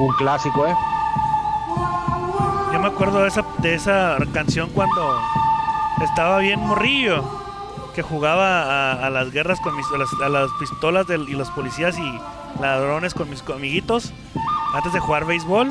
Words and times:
Un 0.00 0.14
clásico, 0.14 0.66
¿eh? 0.66 0.74
Yo 2.72 2.80
me 2.80 2.86
acuerdo 2.86 3.20
de 3.20 3.28
esa, 3.28 3.44
de 3.58 3.74
esa 3.74 4.16
canción 4.32 4.70
cuando 4.70 5.20
estaba 6.02 6.38
bien 6.38 6.58
morrillo, 6.58 7.22
que 7.94 8.00
jugaba 8.00 8.92
a, 9.04 9.10
las 9.10 9.30
guerras 9.30 9.60
con 9.60 9.76
mis, 9.76 9.84
a 10.22 10.28
las, 10.28 10.50
pistolas 10.58 11.06
y 11.10 11.32
los 11.32 11.50
policías 11.50 11.98
y 11.98 12.20
ladrones 12.60 13.12
con 13.12 13.28
mis 13.28 13.42
amiguitos 13.54 14.14
antes 14.74 14.94
de 14.94 15.00
jugar 15.00 15.26
béisbol. 15.26 15.70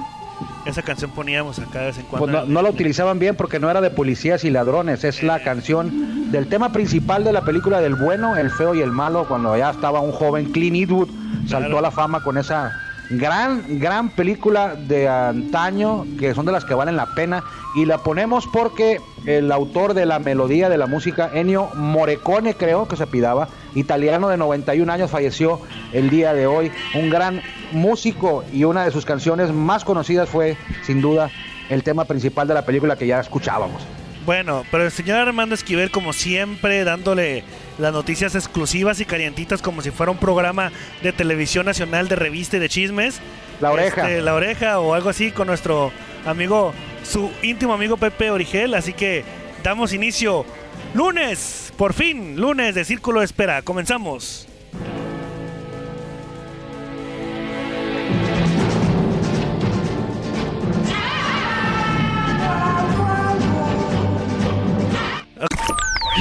Esa 0.66 0.84
canción 0.84 1.10
poníamos 1.10 1.58
acá 1.58 1.80
de 1.80 1.86
vez 1.88 1.98
en 1.98 2.06
cuando. 2.06 2.28
Pues 2.28 2.48
no, 2.48 2.62
la 2.62 2.70
utilizaban 2.70 3.18
bien 3.18 3.36
porque 3.36 3.60
no 3.60 3.72
era 3.72 3.82
de 3.82 3.90
policías 3.90 4.44
y 4.44 4.52
ladrones, 4.52 5.04
es 5.04 5.24
la 5.24 5.42
canción 5.42 6.32
del 6.32 6.48
tema 6.48 6.72
principal 6.72 7.24
de 7.24 7.34
la 7.34 7.42
película 7.42 7.82
del 7.82 7.96
bueno, 7.96 8.36
el 8.36 8.52
feo 8.52 8.76
y 8.76 8.82
el 8.82 8.92
malo, 8.92 9.26
cuando 9.28 9.58
ya 9.58 9.72
estaba 9.72 10.02
un 10.02 10.12
joven 10.12 10.52
Clint 10.52 10.76
Eastwood, 10.76 11.10
saltó 11.48 11.80
a 11.80 11.82
la 11.82 11.90
fama 11.90 12.22
con 12.22 12.38
esa 12.38 12.72
gran, 13.10 13.80
gran 13.80 14.10
película 14.10 14.76
de 14.76 15.08
antaño, 15.08 16.06
que 16.20 16.34
son 16.34 16.46
de 16.46 16.52
las 16.52 16.66
que 16.66 16.74
valen 16.74 16.96
la 16.96 17.08
pena, 17.16 17.44
y 17.76 17.86
la 17.86 18.00
ponemos 18.00 18.48
porque 18.48 19.02
el 19.26 19.52
autor 19.52 19.94
de 19.94 20.06
la 20.06 20.20
melodía 20.20 20.70
de 20.70 20.78
la 20.78 20.88
música, 20.88 21.30
Ennio 21.34 21.70
Morricone, 21.76 22.54
creo 22.56 22.88
que 22.88 22.96
se 22.96 23.08
pidaba, 23.08 23.50
italiano 23.76 24.30
de 24.30 24.38
91 24.38 24.92
años, 24.92 25.12
falleció 25.12 25.60
el 25.94 26.10
día 26.10 26.34
de 26.34 26.48
hoy, 26.48 26.72
un 26.96 27.10
gran 27.10 27.42
músico 27.72 28.44
y 28.52 28.64
una 28.64 28.86
de 28.86 28.92
sus 28.92 29.06
canciones 29.06 29.52
más 29.52 29.84
conocidas 29.84 30.30
fue, 30.30 30.58
sin 30.84 31.02
duda, 31.02 31.30
el 31.70 31.84
tema 31.84 32.06
principal 32.06 32.48
de 32.48 32.54
la 32.54 32.66
película 32.66 32.96
que 32.96 33.08
ya 33.08 33.20
escuchábamos. 33.20 33.82
Bueno, 34.26 34.66
pero 34.70 34.84
el 34.84 34.92
señor 34.92 35.18
Armando 35.18 35.56
Esquivel, 35.56 35.92
como 35.92 36.14
siempre, 36.14 36.84
dándole 36.84 37.44
las 37.78 37.94
noticias 37.94 38.36
exclusivas 38.36 39.00
y 39.00 39.06
calientitas 39.06 39.62
como 39.62 39.82
si 39.82 39.92
fuera 39.92 40.12
un 40.12 40.18
programa 40.18 40.72
de 41.02 41.14
televisión 41.14 41.66
nacional 41.66 42.08
de 42.08 42.16
revista 42.16 42.58
y 42.58 42.60
de 42.60 42.70
chismes. 42.70 43.22
La 43.62 43.72
oreja. 43.72 44.02
Este, 44.04 44.22
la 44.22 44.36
oreja 44.36 44.80
o 44.80 44.94
algo 44.94 45.10
así 45.10 45.32
con 45.32 45.48
nuestro 45.48 45.92
amigo, 46.26 46.74
su 47.04 47.32
íntimo 47.42 47.74
amigo 47.74 47.98
Pepe 47.98 48.30
Origel. 48.30 48.74
Así 48.74 48.94
que 48.94 49.24
damos 49.64 49.94
inicio 49.94 50.46
lunes, 50.94 51.72
por 51.78 51.94
fin, 51.94 52.40
lunes 52.40 52.76
de 52.76 52.84
Círculo 52.84 53.22
de 53.22 53.26
Espera. 53.26 53.62
Comenzamos. 53.62 54.49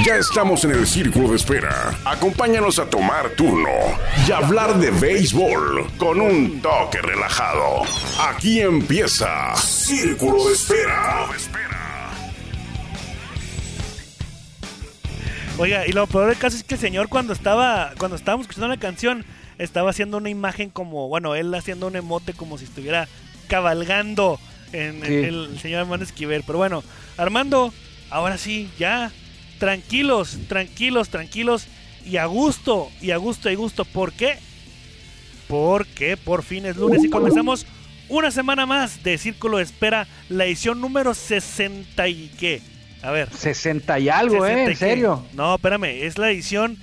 Ya 0.05 0.16
estamos 0.16 0.64
en 0.64 0.70
el 0.70 0.86
círculo 0.86 1.30
de 1.30 1.36
espera. 1.36 1.98
Acompáñanos 2.05 2.78
a 2.78 2.88
tomar 2.88 3.30
turno 3.30 3.69
y 4.27 4.30
hablar 4.30 4.78
de 4.78 4.92
béisbol 4.92 5.91
con 5.97 6.20
un 6.20 6.60
toque 6.60 7.02
relajado. 7.02 7.83
Aquí 8.20 8.60
empieza 8.60 9.56
Círculo 9.56 10.44
de 10.47 10.52
Espera. 10.52 11.27
Oiga, 15.58 15.84
y 15.88 15.92
lo 15.92 16.06
peor 16.06 16.28
del 16.28 16.38
caso 16.38 16.56
es 16.56 16.62
que 16.62 16.75
el 16.75 16.80
señor 16.80 17.08
cuando 17.08 17.32
estaba, 17.32 17.92
cuando 17.98 18.16
estábamos 18.16 18.44
escuchando 18.44 18.69
la 18.69 18.77
canción, 18.77 19.25
estaba 19.58 19.91
haciendo 19.91 20.19
una 20.19 20.30
imagen 20.30 20.70
como, 20.70 21.08
bueno, 21.08 21.34
él 21.34 21.53
haciendo 21.55 21.88
un 21.88 21.97
emote 21.97 22.34
como 22.34 22.58
si 22.58 22.64
estuviera 22.64 23.08
cabalgando 23.48 24.38
en, 24.72 25.05
el 25.05 25.58
señor 25.60 25.80
Armando 25.80 26.05
Esquivel. 26.05 26.44
Pero 26.47 26.58
bueno, 26.58 26.84
Armando, 27.16 27.72
ahora 28.11 28.39
sí, 28.39 28.69
ya 28.78 29.11
tranquilos, 29.59 30.39
tranquilos, 30.48 31.09
tranquilos 31.09 31.67
y 32.05 32.17
a 32.17 32.27
gusto, 32.27 32.91
y 33.00 33.11
a 33.11 33.17
gusto, 33.17 33.50
y 33.50 33.55
gusto. 33.55 33.84
¿Por 33.84 34.12
qué? 34.12 34.39
Porque 35.48 36.17
por 36.17 36.42
fin 36.42 36.67
es 36.67 36.77
lunes 36.77 37.05
y 37.05 37.11
comenzamos 37.11 37.67
una 38.09 38.31
semana 38.31 38.67
más 38.67 39.03
de 39.03 39.19
Círculo 39.19 39.59
de 39.59 39.65
Espera, 39.65 40.06
la 40.28 40.47
edición 40.47 40.81
número 40.81 41.15
60 41.15 42.09
y 42.09 42.31
qué. 42.38 42.62
A 43.03 43.10
ver. 43.10 43.31
60 43.31 43.99
y 43.99 44.09
algo, 44.09 44.47
¿eh? 44.47 44.65
¿En 44.65 44.77
serio? 44.77 45.25
No, 45.34 45.55
espérame, 45.56 46.05
es 46.05 46.19
la 46.19 46.31
edición 46.31 46.78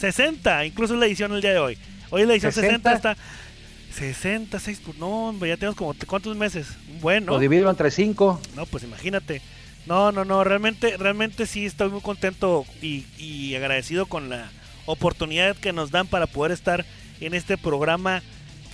60, 0.00 0.64
incluso 0.66 0.94
es 0.94 1.00
la 1.00 1.06
edición 1.06 1.32
el 1.32 1.40
día 1.40 1.52
de 1.52 1.58
hoy. 1.58 1.78
Hoy 2.10 2.22
es 2.22 2.28
la 2.28 2.34
edición 2.34 2.52
60, 2.52 2.92
está 2.92 3.16
66, 3.96 4.82
pues 4.84 4.98
no, 4.98 5.32
ya 5.46 5.56
tenemos 5.56 5.76
como 5.76 5.94
cuántos 6.06 6.36
meses. 6.36 6.68
Bueno. 7.00 7.32
Lo 7.32 7.38
divido 7.38 7.70
entre 7.70 7.90
5. 7.90 8.40
No, 8.54 8.66
pues 8.66 8.84
imagínate. 8.84 9.40
No, 9.86 10.12
no, 10.12 10.24
no, 10.24 10.44
realmente, 10.44 10.96
realmente 10.96 11.46
sí 11.46 11.64
estoy 11.64 11.88
muy 11.88 12.00
contento 12.00 12.66
y, 12.82 13.54
agradecido 13.54 14.06
con 14.06 14.28
la 14.28 14.50
oportunidad 14.84 15.56
que 15.56 15.72
nos 15.72 15.90
dan 15.90 16.06
para 16.08 16.26
poder 16.26 16.52
estar 16.52 16.84
en 17.20 17.34
este 17.34 17.56
programa 17.56 18.22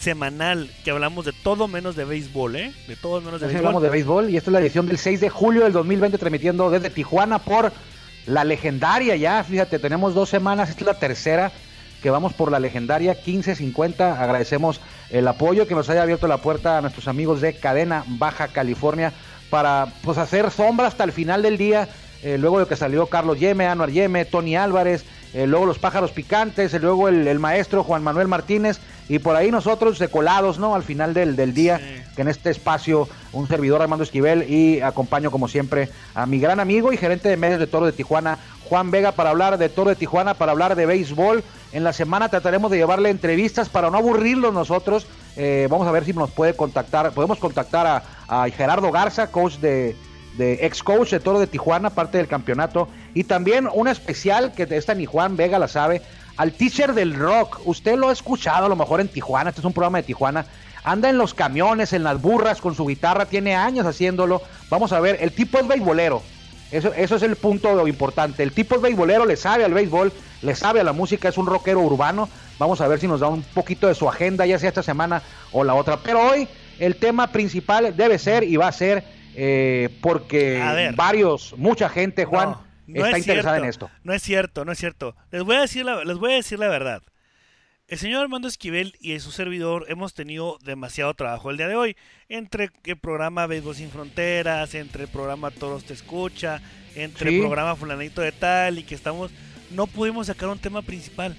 semanal 0.01 0.71
que 0.85 0.91
hablamos 0.91 1.25
de 1.25 1.33
todo 1.33 1.69
menos 1.69 1.95
de 1.95 2.05
béisbol, 2.05 2.57
¿eh? 2.57 2.73
De 2.89 2.97
todo 2.97 3.21
menos 3.21 3.41
de 3.41 3.47
béisbol. 3.47 3.67
Hablamos 3.67 3.83
de 3.83 3.91
béisbol 3.91 4.31
y 4.31 4.37
esta 4.37 4.51
es 4.51 4.53
la 4.53 4.61
edición 4.61 4.87
del 4.87 4.99
6 4.99 5.21
de 5.21 5.31
julio 5.31 5.63
del 5.63 5.73
2020 5.73 6.19
transmitiendo 6.19 6.71
desde 6.71 6.91
Tijuana 6.91 7.39
por 7.39 7.73
la 8.27 8.43
legendaria 8.43 9.15
ya, 9.15 9.45
fíjate, 9.45 9.79
tenemos 9.79 10.15
dos 10.15 10.29
semanas, 10.29 10.71
esta 10.71 10.81
es 10.81 10.87
la 10.87 10.99
tercera 10.99 11.53
que 12.03 12.11
vamos 12.11 12.33
por 12.33 12.51
la 12.51 12.59
legendaria 12.59 13.13
1550. 13.15 14.23
Agradecemos 14.23 14.81
el 15.11 15.27
apoyo 15.29 15.67
que 15.67 15.75
nos 15.75 15.89
haya 15.89 16.03
abierto 16.03 16.27
la 16.27 16.39
puerta 16.39 16.77
a 16.77 16.81
nuestros 16.81 17.09
amigos 17.09 17.41
de 17.41 17.55
Cadena 17.55 18.05
Baja 18.07 18.49
California 18.49 19.13
para 19.49 19.87
pues 20.03 20.19
hacer 20.19 20.51
sombra 20.51 20.89
hasta 20.89 21.05
el 21.05 21.13
final 21.13 21.43
del 21.43 21.57
día. 21.57 21.89
Eh, 22.23 22.39
luego 22.39 22.61
de 22.61 22.67
que 22.67 22.77
salió 22.77 23.07
Carlos 23.07 23.39
Yeme, 23.39 23.67
Anuar 23.67 23.91
Yeme, 23.91 24.25
Tony 24.25 24.57
Álvarez, 24.57 25.05
eh, 25.35 25.47
luego 25.47 25.67
los 25.67 25.79
pájaros 25.79 26.13
picantes, 26.13 26.73
luego 26.81 27.09
el, 27.09 27.39
maestro 27.39 27.83
Juan 27.83 28.03
Manuel 28.03 28.29
Martínez, 28.29 28.79
y 29.09 29.19
por 29.19 29.35
ahí 29.35 29.51
nosotros 29.51 30.03
colados, 30.11 30.59
¿no? 30.59 30.75
Al 30.75 30.85
final 30.85 31.15
del, 31.15 31.35
del 31.37 31.53
día, 31.53 31.81
que 32.15 32.23
en 32.23 32.29
este 32.29 32.51
espacio, 32.51 33.09
un 33.33 33.49
servidor 33.49 33.83
Armando 33.83 34.05
Esquivel, 34.05 34.49
y 34.49 34.81
acompaño 34.81 35.31
como 35.31 35.49
siempre 35.49 35.89
a 36.15 36.27
mi 36.27 36.39
gran 36.39 36.61
amigo 36.61 36.93
y 36.93 36.97
gerente 36.97 37.29
de 37.29 37.37
medios 37.37 37.59
de 37.59 37.67
Toro 37.67 37.87
de 37.87 37.93
Tijuana, 37.93 38.39
Juan 38.69 38.91
Vega, 38.91 39.13
para 39.13 39.31
hablar 39.31 39.59
de 39.59 39.69
Toro 39.69 39.91
de 39.91 39.97
Tijuana, 39.97 40.35
para 40.35 40.53
hablar 40.53 40.77
de 40.77 40.87
béisbol. 40.87 41.43
En 41.73 41.85
la 41.85 41.93
semana 41.95 42.29
trataremos 42.29 42.71
de 42.71 42.77
llevarle 42.77 43.09
entrevistas 43.09 43.71
para 43.71 43.91
no 43.91 43.97
aburrirlos 43.97 44.53
nosotros. 44.53 45.07
Eh, 45.37 45.67
vamos 45.71 45.89
a 45.89 45.91
ver 45.91 46.05
si 46.05 46.13
nos 46.13 46.31
puede 46.31 46.55
contactar, 46.55 47.13
podemos 47.13 47.39
contactar 47.39 48.05
a, 48.29 48.49
Gerardo 48.51 48.91
Garza, 48.91 49.29
coach 49.29 49.57
de, 49.57 49.97
ex 50.39 50.83
coach 50.83 51.11
de 51.11 51.21
Toro 51.21 51.41
de 51.41 51.47
Tijuana, 51.47 51.91
parte 51.91 52.19
del 52.19 52.29
campeonato. 52.29 52.89
Y 53.15 53.25
también 53.25 53.69
un 53.73 53.89
especial 53.89 54.53
que 54.53 54.67
esta 54.71 54.95
ni 54.95 55.07
Juan 55.07 55.37
Vega 55.37 55.59
la 55.59 55.69
sabe, 55.69 56.03
al 56.37 56.53
teacher 56.53 56.93
del 56.93 57.15
rock. 57.15 57.61
Usted 57.65 57.97
lo 57.97 58.11
ha 58.11 58.13
escuchado 58.13 58.67
a 58.67 58.69
lo 58.69 58.77
mejor 58.77 59.01
en 59.01 59.09
Tijuana, 59.09 59.51
este 59.51 59.63
es 59.63 59.65
un 59.65 59.73
programa 59.73 59.99
de 59.99 60.05
Tijuana. 60.05 60.45
Anda 60.85 61.09
en 61.09 61.17
los 61.17 61.33
camiones, 61.33 61.93
en 61.93 62.03
las 62.03 62.21
burras 62.21 62.61
con 62.61 62.75
su 62.75 62.87
guitarra, 62.87 63.27
tiene 63.27 63.55
años 63.55 63.87
haciéndolo. 63.87 64.43
Vamos 64.69 64.93
a 64.93 65.01
ver, 65.01 65.19
el 65.21 65.33
tipo 65.33 65.59
es 65.59 65.67
beisbolero. 65.67 66.23
Eso, 66.73 66.93
eso 66.95 67.17
es 67.17 67.23
el 67.23 67.37
punto 67.37 67.87
importante. 67.87 68.43
El 68.43 68.53
tipo 68.53 68.75
es 68.75 68.83
beisbolero, 68.83 69.27
le 69.27 69.37
sabe 69.37 69.65
al 69.65 69.75
béisbol 69.75 70.13
le 70.43 70.55
sabe 70.55 70.81
a 70.81 70.85
la 70.85 70.93
música, 70.93 71.29
es 71.29 71.39
un 71.39 71.47
rockero 71.47 71.81
urbano. 71.81 72.29
Vamos 72.59 72.81
a 72.81 72.89
ver 72.89 73.01
si 73.01 73.09
nos 73.09 73.21
da 73.21 73.29
un 73.29 73.43
poquito 73.43 73.87
de 73.87 73.95
su 73.95 74.09
agenda, 74.09 74.45
ya 74.45 74.59
sea 74.59 74.69
esta 74.69 74.83
semana 74.83 75.23
o 75.53 75.65
la 75.65 75.75
otra. 75.75 75.99
Pero 75.99 76.21
hoy 76.21 76.49
el 76.79 76.97
tema 76.97 77.29
principal 77.29 77.97
debe 77.97 78.19
ser 78.19 78.45
y 78.45 78.57
va 78.57 78.69
a 78.69 78.73
ser 78.73 79.05
eh, 79.35 79.89
porque 80.01 80.93
varios, 80.95 81.55
mucha 81.57 81.89
gente, 81.89 82.25
Juan, 82.25 82.57
está 82.93 83.19
interesada 83.19 83.59
en 83.59 83.65
esto. 83.65 83.91
No 84.05 84.13
es 84.13 84.23
cierto, 84.23 84.65
no 84.65 84.73
es 84.73 84.79
cierto. 84.79 85.17
Les 85.31 85.43
voy 85.43 85.57
a 85.57 85.61
decir 85.63 85.85
la, 85.85 86.05
les 86.05 86.19
voy 86.19 86.33
a 86.33 86.37
decir 86.37 86.59
la 86.59 86.69
verdad. 86.69 87.03
El 87.93 87.99
señor 87.99 88.23
Armando 88.23 88.49
Esquivel 88.49 88.97
y 89.03 89.21
su 89.21 89.33
servidor 89.33 89.85
hemos 89.91 90.15
tenido 90.15 90.57
demasiado 90.65 91.13
trabajo 91.13 91.51
el 91.51 91.59
día 91.59 91.69
de 91.69 91.77
hoy. 91.77 91.95
Entre 92.31 92.71
el 92.85 92.97
programa 92.97 93.47
Béisbol 93.47 93.75
Sin 93.75 93.91
Fronteras, 93.91 94.75
entre 94.75 95.03
el 95.03 95.11
programa 95.11 95.51
Toros 95.51 95.85
Te 95.85 95.93
Escucha, 95.93 96.63
entre 96.95 97.35
el 97.35 97.41
programa 97.41 97.77
Fulanito 97.77 98.23
de 98.23 98.33
Tal 98.33 98.79
y 98.79 98.85
que 98.85 98.95
estamos 98.95 99.31
no 99.73 99.87
pudimos 99.87 100.29
sacar 100.29 100.49
un 100.49 100.59
tema 100.59 100.81
principal. 100.81 101.37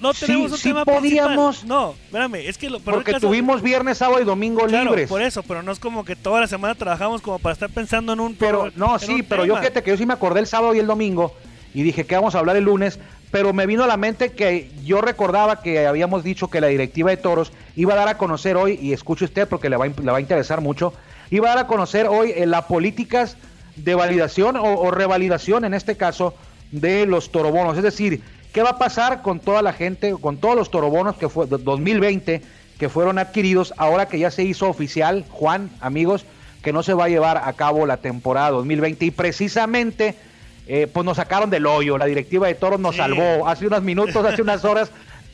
No 0.00 0.12
tenemos 0.12 0.52
un 0.52 0.60
tema 0.60 0.84
podíamos, 0.84 1.56
principal. 1.60 1.66
No, 1.66 1.94
espérame, 2.04 2.46
es 2.46 2.58
que 2.58 2.68
lo, 2.68 2.80
porque 2.80 3.14
tuvimos 3.14 3.62
viernes, 3.62 3.96
sábado 3.96 4.20
y 4.20 4.26
domingo 4.26 4.66
claro, 4.66 4.90
libres. 4.90 5.08
Por 5.08 5.22
eso, 5.22 5.42
pero 5.42 5.62
no 5.62 5.72
es 5.72 5.78
como 5.78 6.04
que 6.04 6.14
toda 6.14 6.42
la 6.42 6.46
semana 6.46 6.74
trabajamos 6.74 7.22
como 7.22 7.38
para 7.38 7.54
estar 7.54 7.70
pensando 7.70 8.12
en 8.12 8.20
un 8.20 8.34
Pero 8.34 8.70
no, 8.76 8.98
sí, 8.98 9.22
pero 9.22 9.46
yo 9.46 9.56
fíjate 9.56 9.82
que 9.82 9.92
yo 9.92 9.96
sí 9.96 10.04
me 10.04 10.12
acordé 10.12 10.40
el 10.40 10.46
sábado 10.46 10.74
y 10.74 10.78
el 10.78 10.86
domingo 10.86 11.34
y 11.74 11.82
dije 11.82 12.04
que 12.04 12.14
vamos 12.14 12.34
a 12.34 12.38
hablar 12.38 12.56
el 12.56 12.64
lunes, 12.64 12.98
pero 13.30 13.52
me 13.52 13.66
vino 13.66 13.84
a 13.84 13.86
la 13.86 13.96
mente 13.96 14.32
que 14.32 14.70
yo 14.84 15.00
recordaba 15.00 15.60
que 15.60 15.86
habíamos 15.86 16.24
dicho 16.24 16.48
que 16.48 16.60
la 16.60 16.68
directiva 16.68 17.10
de 17.10 17.16
Toros 17.16 17.52
iba 17.76 17.94
a 17.94 17.96
dar 17.96 18.08
a 18.08 18.18
conocer 18.18 18.56
hoy 18.56 18.78
y 18.80 18.92
escuche 18.92 19.26
usted 19.26 19.46
porque 19.46 19.68
le 19.68 19.76
va, 19.76 19.86
le 19.86 20.10
va 20.10 20.16
a 20.16 20.20
interesar 20.20 20.60
mucho, 20.60 20.94
iba 21.30 21.48
a 21.48 21.54
dar 21.54 21.64
a 21.64 21.66
conocer 21.66 22.06
hoy 22.08 22.32
eh, 22.34 22.46
las 22.46 22.64
políticas 22.64 23.36
de 23.76 23.94
validación 23.94 24.56
o 24.56 24.90
revalidación 24.90 25.64
en 25.64 25.72
este 25.72 25.96
caso 25.96 26.34
de 26.72 27.06
los 27.06 27.30
torobonos. 27.30 27.76
Es 27.76 27.82
decir, 27.82 28.22
¿qué 28.52 28.62
va 28.62 28.70
a 28.70 28.78
pasar 28.78 29.22
con 29.22 29.40
toda 29.40 29.62
la 29.62 29.72
gente, 29.72 30.14
con 30.20 30.38
todos 30.38 30.56
los 30.56 30.70
torobonos 30.70 31.16
que 31.16 31.28
fue 31.28 31.46
2020 31.46 32.42
que 32.78 32.88
fueron 32.88 33.18
adquiridos 33.18 33.74
ahora 33.76 34.06
que 34.06 34.18
ya 34.18 34.30
se 34.30 34.44
hizo 34.44 34.68
oficial, 34.68 35.24
Juan, 35.30 35.68
amigos, 35.80 36.24
que 36.62 36.72
no 36.72 36.82
se 36.82 36.94
va 36.94 37.04
a 37.04 37.08
llevar 37.08 37.42
a 37.44 37.52
cabo 37.54 37.86
la 37.86 37.98
temporada 37.98 38.50
2020 38.50 39.04
y 39.04 39.10
precisamente 39.10 40.14
eh, 40.68 40.86
pues 40.86 41.04
nos 41.04 41.16
sacaron 41.16 41.48
del 41.48 41.64
hoyo, 41.66 41.96
la 41.96 42.04
directiva 42.04 42.46
de 42.46 42.54
toros 42.54 42.78
nos 42.78 42.96
salvó. 42.96 43.48
Hace 43.48 43.66
unos 43.66 43.82
minutos, 43.82 44.22
hace 44.24 44.42
unas 44.42 44.66
horas 44.66 44.90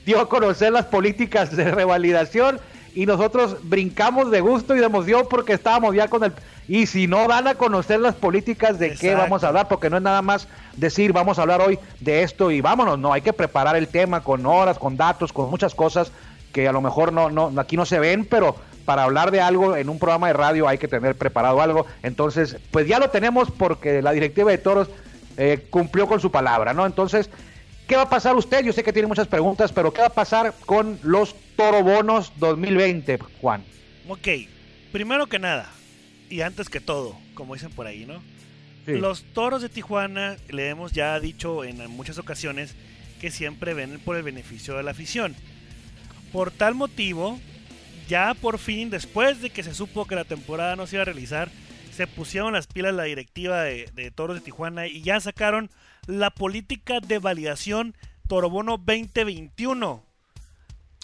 dio 0.07 0.21
a 0.21 0.29
conocer 0.29 0.73
las 0.73 0.87
políticas 0.87 1.57
de 1.57 1.73
revalidación 1.73 2.61
y 2.95 3.05
nosotros 3.05 3.57
brincamos 3.65 4.31
de 4.31 4.41
gusto 4.41 4.77
y 4.77 4.79
de 4.79 4.87
emoción 4.87 5.27
porque 5.29 5.55
estábamos 5.55 5.95
ya 5.97 6.07
con 6.07 6.23
el... 6.23 6.33
Y 6.69 6.87
si 6.87 7.09
no 7.09 7.27
dan 7.27 7.49
a 7.49 7.57
conocer 7.57 7.99
las 7.99 8.15
políticas 8.15 8.79
de 8.79 8.95
qué 8.95 9.17
vamos 9.17 9.43
a 9.43 9.49
hablar, 9.49 9.67
porque 9.67 9.91
no 9.91 9.97
es 9.97 10.03
nada 10.05 10.23
más 10.23 10.47
decir 10.77 11.13
vamos 11.13 11.39
a 11.39 11.43
hablar 11.43 11.61
hoy 11.61 11.81
de 11.99 12.23
esto 12.23 12.53
y 12.53 12.61
vámonos, 12.61 12.99
no, 12.99 13.13
hay 13.13 13.21
que 13.21 13.33
preparar 13.33 13.75
el 13.75 13.89
tema 13.89 14.23
con 14.23 14.47
horas, 14.47 14.79
con 14.79 14.97
datos, 14.97 15.33
con 15.33 15.51
muchas 15.51 15.75
cosas 15.75 16.13
que 16.53 16.69
a 16.69 16.73
lo 16.73 16.81
mejor 16.81 17.13
no, 17.13 17.29
no, 17.29 17.53
aquí 17.61 17.77
no 17.77 17.85
se 17.85 17.99
ven, 17.99 18.25
pero 18.25 18.55
para 18.85 19.03
hablar 19.03 19.33
de 19.33 19.41
algo 19.41 19.77
en 19.77 19.89
un 19.89 19.99
programa 19.99 20.29
de 20.29 20.35
radio 20.35 20.69
hay 20.69 20.79
que 20.79 20.87
tener 20.87 21.17
preparado 21.17 21.61
algo. 21.61 21.87
Entonces, 22.05 22.57
pues 22.71 22.87
ya 22.87 23.01
lo 23.01 23.11
tenemos 23.11 23.51
porque 23.51 24.01
la 24.01 24.13
directiva 24.13 24.53
de 24.53 24.59
toros 24.59 24.89
eh, 25.37 25.67
cumplió 25.71 26.07
con 26.07 26.21
su 26.21 26.31
palabra, 26.31 26.75
¿no? 26.75 26.87
Entonces, 26.87 27.31
¿qué 27.87 27.97
va 27.97 28.03
a 28.03 28.11
pasar 28.11 28.37
usted? 28.37 28.65
Yo 28.65 28.73
sé 28.73 28.83
que 28.83 28.93
tiene 28.93 29.09
muchas 29.09 29.29
preguntas, 29.29 29.73
pero 29.73 29.93
¿qué 29.93 30.01
va 30.01 30.09
a 30.09 30.15
pasar 30.15 30.55
con 30.67 30.99
los 31.03 31.35
Torobonos 31.57 32.33
2020, 32.37 33.19
Juan? 33.41 33.65
Ok, 34.09 34.29
primero 34.93 35.27
que 35.27 35.39
nada, 35.39 35.71
y 36.29 36.41
antes 36.41 36.69
que 36.69 36.81
todo, 36.81 37.17
como 37.35 37.55
dicen 37.55 37.71
por 37.71 37.87
ahí, 37.87 38.07
¿no? 38.07 38.23
Los 38.87 39.23
toros 39.23 39.63
de 39.63 39.71
Tijuana, 39.71 40.37
le 40.51 40.69
hemos 40.69 40.93
ya 40.93 41.19
dicho 41.19 41.65
en 41.65 41.79
muchas 41.91 42.19
ocasiones 42.19 42.75
que 43.19 43.31
siempre 43.31 43.73
ven 43.73 43.99
por 44.05 44.17
el 44.17 44.23
beneficio 44.23 44.77
de 44.77 44.83
la 44.83 44.91
afición. 44.91 45.35
Por 46.33 46.51
tal 46.51 46.75
motivo, 46.75 47.41
ya 48.09 48.35
por 48.35 48.59
fin, 48.59 48.91
después 48.91 49.41
de 49.41 49.49
que 49.51 49.63
se 49.63 49.73
supo 49.73 50.07
que 50.07 50.15
la 50.15 50.25
temporada 50.25 50.77
no 50.77 50.87
se 50.87 50.97
iba 50.97 51.03
a 51.03 51.07
realizar, 51.07 51.49
se 51.95 52.07
pusieron 52.07 52.53
las 52.53 52.67
pilas 52.67 52.95
la 52.95 53.05
directiva 53.05 53.63
de, 53.63 53.89
de 53.95 54.11
Toros 54.11 54.37
de 54.37 54.43
Tijuana 54.43 54.87
y 54.87 55.03
ya 55.03 55.21
sacaron 55.21 55.71
la 56.07 56.31
política 56.31 57.01
de 57.01 57.19
validación 57.19 57.95
Torobono 58.29 58.79
2021. 58.79 60.03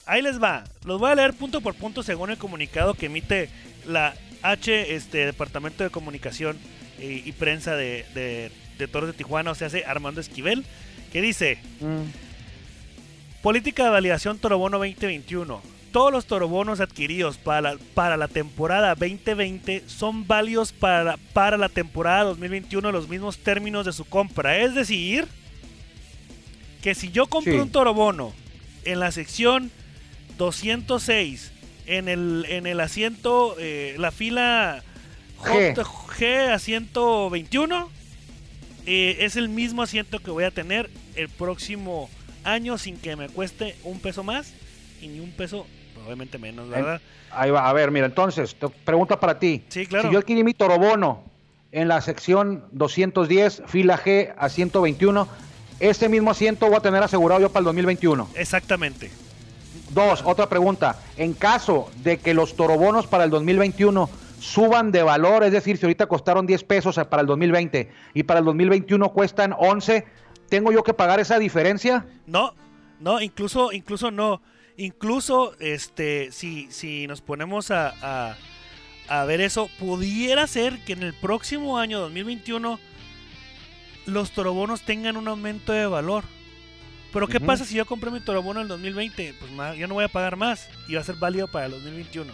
Ahí 0.07 0.23
les 0.23 0.43
va, 0.43 0.65
los 0.85 0.99
voy 0.99 1.11
a 1.11 1.15
leer 1.15 1.35
punto 1.35 1.61
por 1.61 1.75
punto 1.75 2.03
según 2.03 2.31
el 2.31 2.39
comunicado 2.39 2.95
que 2.95 3.07
emite 3.07 3.49
la 3.87 4.15
H, 4.43 4.95
este 4.95 5.27
Departamento 5.27 5.85
de 5.85 5.91
Comunicación 5.91 6.59
y, 6.99 7.33
Prensa 7.33 7.77
de, 7.77 8.51
de, 8.77 8.89
Toros 8.89 9.09
de 9.09 9.17
Tijuana, 9.17 9.53
o 9.53 9.55
sea, 9.55 9.69
hace 9.69 9.85
Armando 9.85 10.21
Esquivel, 10.21 10.65
que 11.13 11.23
dice: 11.23 11.59
mm. 11.81 13.43
Política 13.43 13.85
de 13.85 13.91
validación 13.91 14.39
Torobono 14.39 14.79
2021. 14.79 15.80
Todos 15.93 16.13
los 16.13 16.27
torobonos 16.27 16.81
adquiridos 16.81 17.37
para, 17.37 17.77
para 17.95 18.17
la 18.17 18.29
temporada 18.29 18.95
2020 18.95 19.85
son 19.87 20.27
válidos 20.27 20.73
para, 20.73 21.17
para 21.33 21.57
la 21.57 21.69
temporada 21.69 22.25
2021 22.25 22.93
los 22.93 23.09
mismos 23.09 23.39
términos 23.39 23.87
de 23.87 23.93
su 23.93 24.05
compra. 24.05 24.59
Es 24.59 24.75
decir, 24.75 25.27
que 26.83 26.95
si 26.95 27.11
yo 27.11 27.27
compro 27.27 27.63
un 27.63 27.71
torobono 27.71 28.33
en 28.85 29.01
la 29.01 29.13
sección 29.13 29.71
206, 30.39 31.53
en 31.87 32.09
el, 32.09 32.47
en 32.49 32.67
el 32.67 32.81
asiento, 32.81 33.57
eh, 33.59 33.97
la 33.99 34.13
fila 34.13 34.83
G, 35.43 35.75
G 35.75 36.53
asiento 36.53 37.29
21, 37.31 37.91
eh, 38.87 39.19
es 39.21 39.37
el 39.37 39.49
mismo 39.49 39.83
asiento 39.83 40.21
que 40.21 40.31
voy 40.31 40.45
a 40.45 40.51
tener 40.51 40.89
el 41.17 41.29
próximo 41.29 42.09
año 42.45 42.79
sin 42.79 42.97
que 42.97 43.17
me 43.17 43.29
cueste 43.29 43.77
un 43.85 44.01
peso 44.01 44.23
más 44.23 44.53
y 45.03 45.09
ni 45.09 45.21
un 45.21 45.33
peso 45.33 45.67
obviamente 46.05 46.39
menos, 46.39 46.69
¿verdad? 46.69 47.01
Ahí 47.31 47.51
va, 47.51 47.69
a 47.69 47.73
ver, 47.73 47.91
mira, 47.91 48.07
entonces, 48.07 48.57
pregunta 48.85 49.21
para 49.21 49.39
ti. 49.39 49.65
Sí, 49.69 49.87
claro. 49.87 50.09
Si 50.09 50.13
yo 50.13 50.19
adquirí 50.19 50.43
mi 50.43 50.55
torobono 50.55 51.23
en 51.73 51.89
la 51.89 52.01
sección 52.01 52.65
210, 52.73 53.63
fila 53.67 53.99
G 53.99 54.35
a 54.37 54.49
121, 54.49 55.29
ese 55.79 56.09
mismo 56.09 56.31
asiento 56.31 56.67
voy 56.67 56.77
a 56.77 56.81
tener 56.81 57.03
asegurado 57.03 57.41
yo 57.41 57.49
para 57.51 57.61
el 57.61 57.65
2021. 57.67 58.29
Exactamente. 58.35 59.11
Dos, 59.91 60.23
otra 60.25 60.49
pregunta. 60.49 60.97
En 61.17 61.33
caso 61.33 61.91
de 62.03 62.19
que 62.19 62.35
los 62.35 62.55
torobonos 62.55 63.07
para 63.07 63.25
el 63.25 63.31
2021 63.31 64.11
suban 64.41 64.93
de 64.93 65.03
valor, 65.03 65.45
es 65.45 65.53
decir, 65.53 65.77
si 65.77 65.87
ahorita 65.87 66.07
costaron 66.07 66.47
10 66.47 66.65
pesos 66.65 67.01
para 67.09 67.21
el 67.23 67.27
2020 67.27 67.91
y 68.15 68.23
para 68.23 68.41
el 68.41 68.47
2021 68.47 69.11
cuestan 69.11 69.55
11, 69.57 70.07
¿tengo 70.49 70.73
yo 70.73 70.83
que 70.83 70.95
pagar 70.95 71.21
esa 71.21 71.39
diferencia? 71.39 72.07
No, 72.27 72.55
no, 73.01 73.21
incluso, 73.21 73.73
incluso 73.73 74.11
no. 74.11 74.41
Incluso, 74.77 75.55
este, 75.59 76.33
si, 76.33 76.71
si 76.71 77.07
nos 77.07 77.21
ponemos 77.21 77.71
a, 77.71 78.37
a, 79.09 79.25
ver 79.25 79.41
eso, 79.41 79.69
pudiera 79.79 80.47
ser 80.47 80.79
que 80.85 80.93
en 80.93 81.03
el 81.03 81.15
próximo 81.15 81.79
año 81.79 82.01
2021 82.01 82.79
los 84.07 84.31
torobonos 84.31 84.83
tengan 84.83 85.17
un 85.17 85.29
aumento 85.29 85.73
de 85.73 85.87
valor. 85.87 86.25
Pero 87.13 87.27
¿qué 87.27 87.41
pasa 87.41 87.65
si 87.65 87.75
yo 87.75 87.87
compré 87.87 88.11
mi 88.11 88.21
torobono 88.21 88.61
en 88.61 88.65
el 88.65 88.69
2020? 88.69 89.35
Pues 89.35 89.79
ya 89.79 89.87
no 89.87 89.95
voy 89.95 90.05
a 90.05 90.09
pagar 90.09 90.37
más 90.37 90.69
y 90.87 90.95
va 90.95 91.01
a 91.01 91.05
ser 91.05 91.17
válido 91.17 91.49
para 91.49 91.67
el 91.67 91.73
2021. 91.73 92.33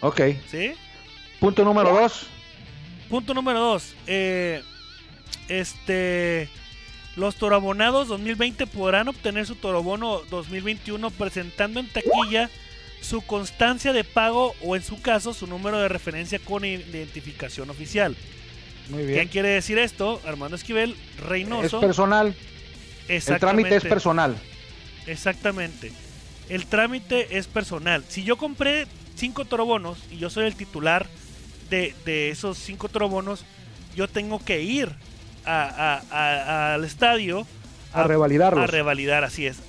Ok. 0.00 0.20
¿Sí? 0.48 0.72
Punto 1.40 1.64
número 1.64 1.92
dos. 1.92 2.26
Punto 3.08 3.34
número 3.34 3.58
dos. 3.58 3.94
Eh, 4.06 4.62
este. 5.48 6.48
Los 7.16 7.36
torobonados 7.36 8.08
2020 8.08 8.66
podrán 8.66 9.08
obtener 9.08 9.46
su 9.46 9.56
torobono 9.56 10.20
2021 10.30 11.10
presentando 11.10 11.80
en 11.80 11.88
taquilla 11.88 12.48
su 13.00 13.22
constancia 13.22 13.92
de 13.92 14.04
pago 14.04 14.54
o 14.62 14.76
en 14.76 14.82
su 14.82 15.00
caso 15.00 15.34
su 15.34 15.46
número 15.46 15.78
de 15.78 15.88
referencia 15.88 16.38
con 16.38 16.64
identificación 16.64 17.70
oficial. 17.70 18.16
Muy 18.90 19.04
bien. 19.04 19.20
¿Qué 19.20 19.28
quiere 19.28 19.48
decir 19.48 19.78
esto? 19.78 20.20
Armando 20.24 20.56
Esquivel, 20.56 20.96
Reynoso. 21.26 21.78
Es 21.78 21.84
personal. 21.84 22.34
El 23.08 23.22
trámite 23.40 23.76
es 23.76 23.84
personal. 23.84 24.36
Exactamente. 25.06 25.92
El 26.48 26.66
trámite 26.66 27.38
es 27.38 27.46
personal. 27.46 28.04
Si 28.08 28.22
yo 28.22 28.36
compré 28.36 28.86
cinco 29.16 29.44
torobonos 29.44 29.98
y 30.10 30.18
yo 30.18 30.30
soy 30.30 30.46
el 30.46 30.54
titular 30.54 31.06
de, 31.70 31.94
de 32.04 32.30
esos 32.30 32.58
cinco 32.58 32.88
torobonos, 32.88 33.44
yo 33.96 34.06
tengo 34.08 34.44
que 34.44 34.62
ir 34.62 34.90
al 35.44 36.84
estadio 36.84 37.46
a, 37.92 38.04
revalidarlos. 38.04 38.64
A 38.64 38.66
revalidar, 38.66 39.24
así 39.24 39.46
es. 39.46 39.62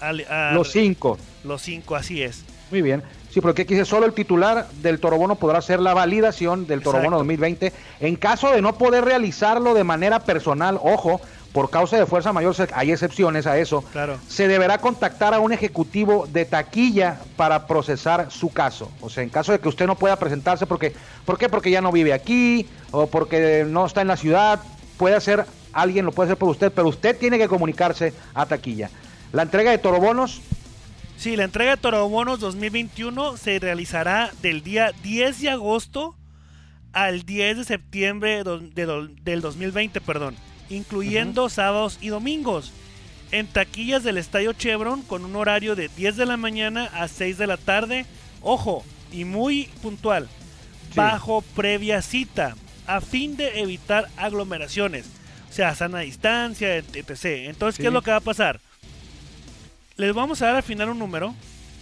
los 0.53 0.71
cinco. 0.71 1.17
Los 1.43 1.61
cinco, 1.61 1.95
así 1.95 2.21
es. 2.21 2.43
Muy 2.69 2.81
bien. 2.81 3.03
Sí, 3.31 3.41
porque 3.41 3.63
aquí 3.63 3.73
dice 3.73 3.85
solo 3.85 4.05
el 4.05 4.13
titular 4.13 4.67
del 4.81 4.99
torobono 4.99 5.35
podrá 5.35 5.59
hacer 5.59 5.79
la 5.79 5.93
validación 5.93 6.67
del 6.67 6.81
torobono 6.81 7.17
2020. 7.17 7.71
En 8.01 8.15
caso 8.17 8.51
de 8.51 8.61
no 8.61 8.77
poder 8.77 9.05
realizarlo 9.05 9.73
de 9.73 9.85
manera 9.85 10.19
personal, 10.19 10.77
ojo, 10.83 11.21
por 11.53 11.69
causa 11.69 11.97
de 11.97 12.05
fuerza 12.05 12.33
mayor, 12.33 12.55
hay 12.73 12.91
excepciones 12.91 13.47
a 13.47 13.57
eso. 13.57 13.83
Claro. 13.91 14.17
Se 14.27 14.47
deberá 14.47 14.79
contactar 14.79 15.33
a 15.33 15.39
un 15.39 15.53
ejecutivo 15.53 16.27
de 16.27 16.45
taquilla 16.45 17.19
para 17.37 17.67
procesar 17.67 18.31
su 18.31 18.49
caso. 18.51 18.91
O 19.01 19.09
sea, 19.09 19.23
en 19.23 19.29
caso 19.29 19.53
de 19.53 19.59
que 19.59 19.69
usted 19.69 19.87
no 19.87 19.95
pueda 19.95 20.17
presentarse, 20.17 20.65
porque, 20.65 20.93
¿por 21.25 21.37
qué? 21.37 21.49
Porque 21.49 21.71
ya 21.71 21.81
no 21.81 21.91
vive 21.91 22.13
aquí 22.13 22.67
o 22.91 23.07
porque 23.07 23.65
no 23.67 23.85
está 23.85 24.01
en 24.01 24.09
la 24.09 24.17
ciudad, 24.17 24.59
puede 24.97 25.15
hacer 25.15 25.45
alguien 25.73 26.05
lo 26.05 26.11
puede 26.11 26.29
hacer 26.29 26.37
por 26.37 26.49
usted, 26.49 26.71
pero 26.71 26.87
usted 26.87 27.17
tiene 27.17 27.37
que 27.37 27.47
comunicarse 27.47 28.13
a 28.33 28.45
taquilla. 28.45 28.89
La 29.31 29.43
entrega 29.43 29.71
de 29.71 29.77
torobonos. 29.77 30.41
Sí, 31.17 31.35
la 31.35 31.43
entrega 31.43 31.71
de 31.71 31.77
torobonos 31.77 32.39
2021 32.39 33.37
se 33.37 33.59
realizará 33.59 34.31
del 34.41 34.63
día 34.63 34.91
10 35.03 35.41
de 35.41 35.49
agosto 35.49 36.15
al 36.93 37.23
10 37.23 37.59
de 37.59 37.63
septiembre 37.63 38.43
del 38.43 39.41
2020, 39.41 40.01
perdón, 40.01 40.35
incluyendo 40.69 41.47
sábados 41.47 41.99
y 42.01 42.09
domingos, 42.09 42.73
en 43.31 43.47
taquillas 43.47 44.03
del 44.03 44.17
Estadio 44.17 44.51
Chevron 44.53 45.03
con 45.03 45.23
un 45.23 45.35
horario 45.35 45.75
de 45.75 45.87
10 45.87 46.17
de 46.17 46.25
la 46.25 46.37
mañana 46.37 46.89
a 46.93 47.07
6 47.07 47.37
de 47.37 47.47
la 47.47 47.57
tarde. 47.57 48.05
Ojo, 48.41 48.83
y 49.11 49.23
muy 49.23 49.69
puntual, 49.81 50.27
bajo 50.95 51.41
previa 51.55 52.01
cita, 52.01 52.55
a 52.87 52.99
fin 52.99 53.37
de 53.37 53.61
evitar 53.61 54.09
aglomeraciones 54.17 55.20
sea, 55.51 55.75
sana 55.75 55.99
distancia, 55.99 56.77
etc. 56.77 57.25
Entonces, 57.47 57.79
¿qué 57.79 57.87
es 57.87 57.93
lo 57.93 58.01
que 58.01 58.11
va 58.11 58.17
a 58.17 58.21
pasar? 58.21 58.59
Les 59.97 60.13
vamos 60.13 60.41
a 60.41 60.47
dar 60.47 60.55
al 60.55 60.63
final 60.63 60.89
un 60.89 60.99
número 60.99 61.35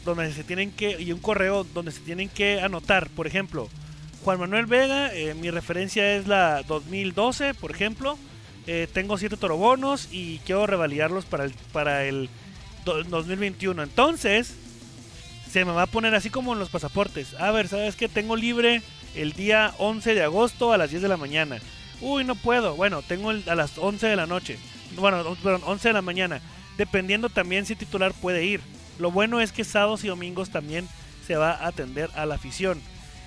donde 0.05 0.33
se 0.33 0.43
tienen 0.43 0.71
que 0.71 1.01
y 1.01 1.11
un 1.11 1.19
correo 1.19 1.63
donde 1.63 1.91
se 1.91 2.01
tienen 2.01 2.29
que 2.29 2.61
anotar, 2.61 3.09
por 3.09 3.27
ejemplo, 3.27 3.69
Juan 4.23 4.39
Manuel 4.39 4.65
Vega, 4.65 5.13
eh, 5.13 5.33
mi 5.33 5.49
referencia 5.49 6.15
es 6.15 6.27
la 6.27 6.63
2012, 6.63 7.53
por 7.53 7.71
ejemplo. 7.71 8.17
Eh, 8.67 8.87
tengo 8.91 9.17
siete 9.17 9.37
torobonos 9.37 10.09
y 10.11 10.39
quiero 10.39 10.67
revalidarlos 10.67 11.25
para 11.25 11.45
el, 11.45 11.53
para 11.71 12.05
el 12.05 12.29
2021. 12.85 13.81
Entonces, 13.81 14.53
se 15.49 15.65
me 15.65 15.71
va 15.71 15.83
a 15.83 15.87
poner 15.87 16.13
así 16.15 16.29
como 16.29 16.53
en 16.53 16.59
los 16.59 16.69
pasaportes. 16.69 17.33
A 17.39 17.51
ver, 17.51 17.67
¿sabes 17.67 17.95
qué? 17.95 18.07
Tengo 18.07 18.35
libre 18.35 18.81
el 19.15 19.33
día 19.33 19.73
11 19.77 20.13
de 20.13 20.23
agosto 20.23 20.73
a 20.73 20.77
las 20.77 20.89
10 20.91 21.01
de 21.01 21.07
la 21.07 21.17
mañana. 21.17 21.59
Uy, 22.01 22.23
no 22.23 22.35
puedo. 22.35 22.75
Bueno, 22.75 23.01
tengo 23.01 23.29
a 23.29 23.55
las 23.55 23.77
11 23.77 24.07
de 24.07 24.15
la 24.15 24.25
noche. 24.25 24.57
Bueno, 24.95 25.35
perdón, 25.43 25.61
11 25.65 25.89
de 25.89 25.93
la 25.93 26.01
mañana. 26.01 26.41
Dependiendo 26.77 27.29
también 27.29 27.65
si 27.65 27.75
titular 27.75 28.13
puede 28.13 28.45
ir. 28.45 28.61
Lo 28.99 29.11
bueno 29.11 29.41
es 29.41 29.51
que 29.51 29.63
sábados 29.63 30.03
y 30.03 30.07
domingos 30.07 30.49
también 30.49 30.87
se 31.25 31.35
va 31.35 31.51
a 31.51 31.67
atender 31.67 32.09
a 32.15 32.25
la 32.25 32.35
afición. 32.35 32.81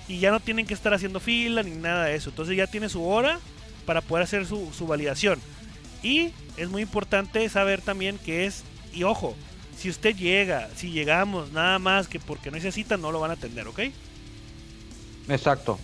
Y 0.07 0.19
ya 0.19 0.31
no 0.31 0.39
tienen 0.39 0.65
que 0.65 0.73
estar 0.73 0.93
haciendo 0.93 1.19
fila 1.19 1.63
ni 1.63 1.71
nada 1.71 2.05
de 2.05 2.15
eso. 2.15 2.29
Entonces 2.29 2.57
ya 2.57 2.67
tiene 2.67 2.89
su 2.89 3.05
hora 3.05 3.39
para 3.85 4.01
poder 4.01 4.23
hacer 4.23 4.45
su, 4.45 4.71
su 4.73 4.87
validación. 4.87 5.39
Y 6.01 6.31
es 6.57 6.69
muy 6.69 6.81
importante 6.81 7.47
saber 7.49 7.81
también 7.81 8.17
que 8.17 8.45
es, 8.45 8.63
y 8.93 9.03
ojo, 9.03 9.35
Si 9.77 9.89
usted 9.89 10.15
llega, 10.15 10.69
si 10.75 10.91
llegamos, 10.91 11.51
nada 11.51 11.79
más 11.79 12.07
que 12.07 12.19
porque 12.19 12.51
no 12.51 12.57
necesita, 12.57 12.95
no 12.95 13.11
lo 13.11 13.19
van 13.19 13.31
a 13.31 13.33
atender, 13.33 13.67
¿ok? 13.67 13.79
Exacto. 15.29 15.79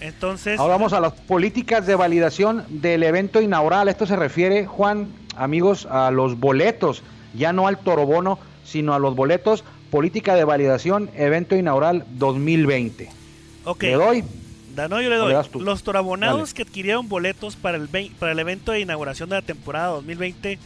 Entonces. 0.00 0.58
Ahora 0.58 0.74
vamos 0.74 0.92
a 0.92 1.00
las 1.00 1.12
políticas 1.12 1.86
de 1.86 1.94
validación 1.94 2.64
del 2.68 3.02
evento 3.02 3.40
inaugural. 3.40 3.88
Esto 3.88 4.06
se 4.06 4.16
refiere, 4.16 4.66
Juan, 4.66 5.08
amigos, 5.36 5.86
a 5.90 6.10
los 6.10 6.38
boletos, 6.38 7.02
ya 7.34 7.52
no 7.52 7.66
al 7.66 7.78
torobono, 7.78 8.38
sino 8.64 8.94
a 8.94 8.98
los 8.98 9.14
boletos. 9.14 9.64
Política 9.90 10.34
de 10.36 10.44
validación, 10.44 11.10
evento 11.16 11.56
inaugural 11.56 12.06
2020. 12.10 13.10
Ok. 13.64 13.82
¿Le 13.82 13.94
doy? 13.94 14.24
No, 14.88 15.00
yo 15.00 15.10
le 15.10 15.16
doy. 15.16 15.34
Los 15.60 15.82
torabonados 15.82 16.54
que 16.54 16.62
adquirieron 16.62 17.08
boletos 17.08 17.56
para 17.56 17.76
el, 17.76 17.88
para 18.18 18.32
el 18.32 18.38
evento 18.38 18.72
de 18.72 18.80
inauguración 18.80 19.28
de 19.28 19.36
la 19.36 19.42
temporada 19.42 19.88
2020, 19.88 20.58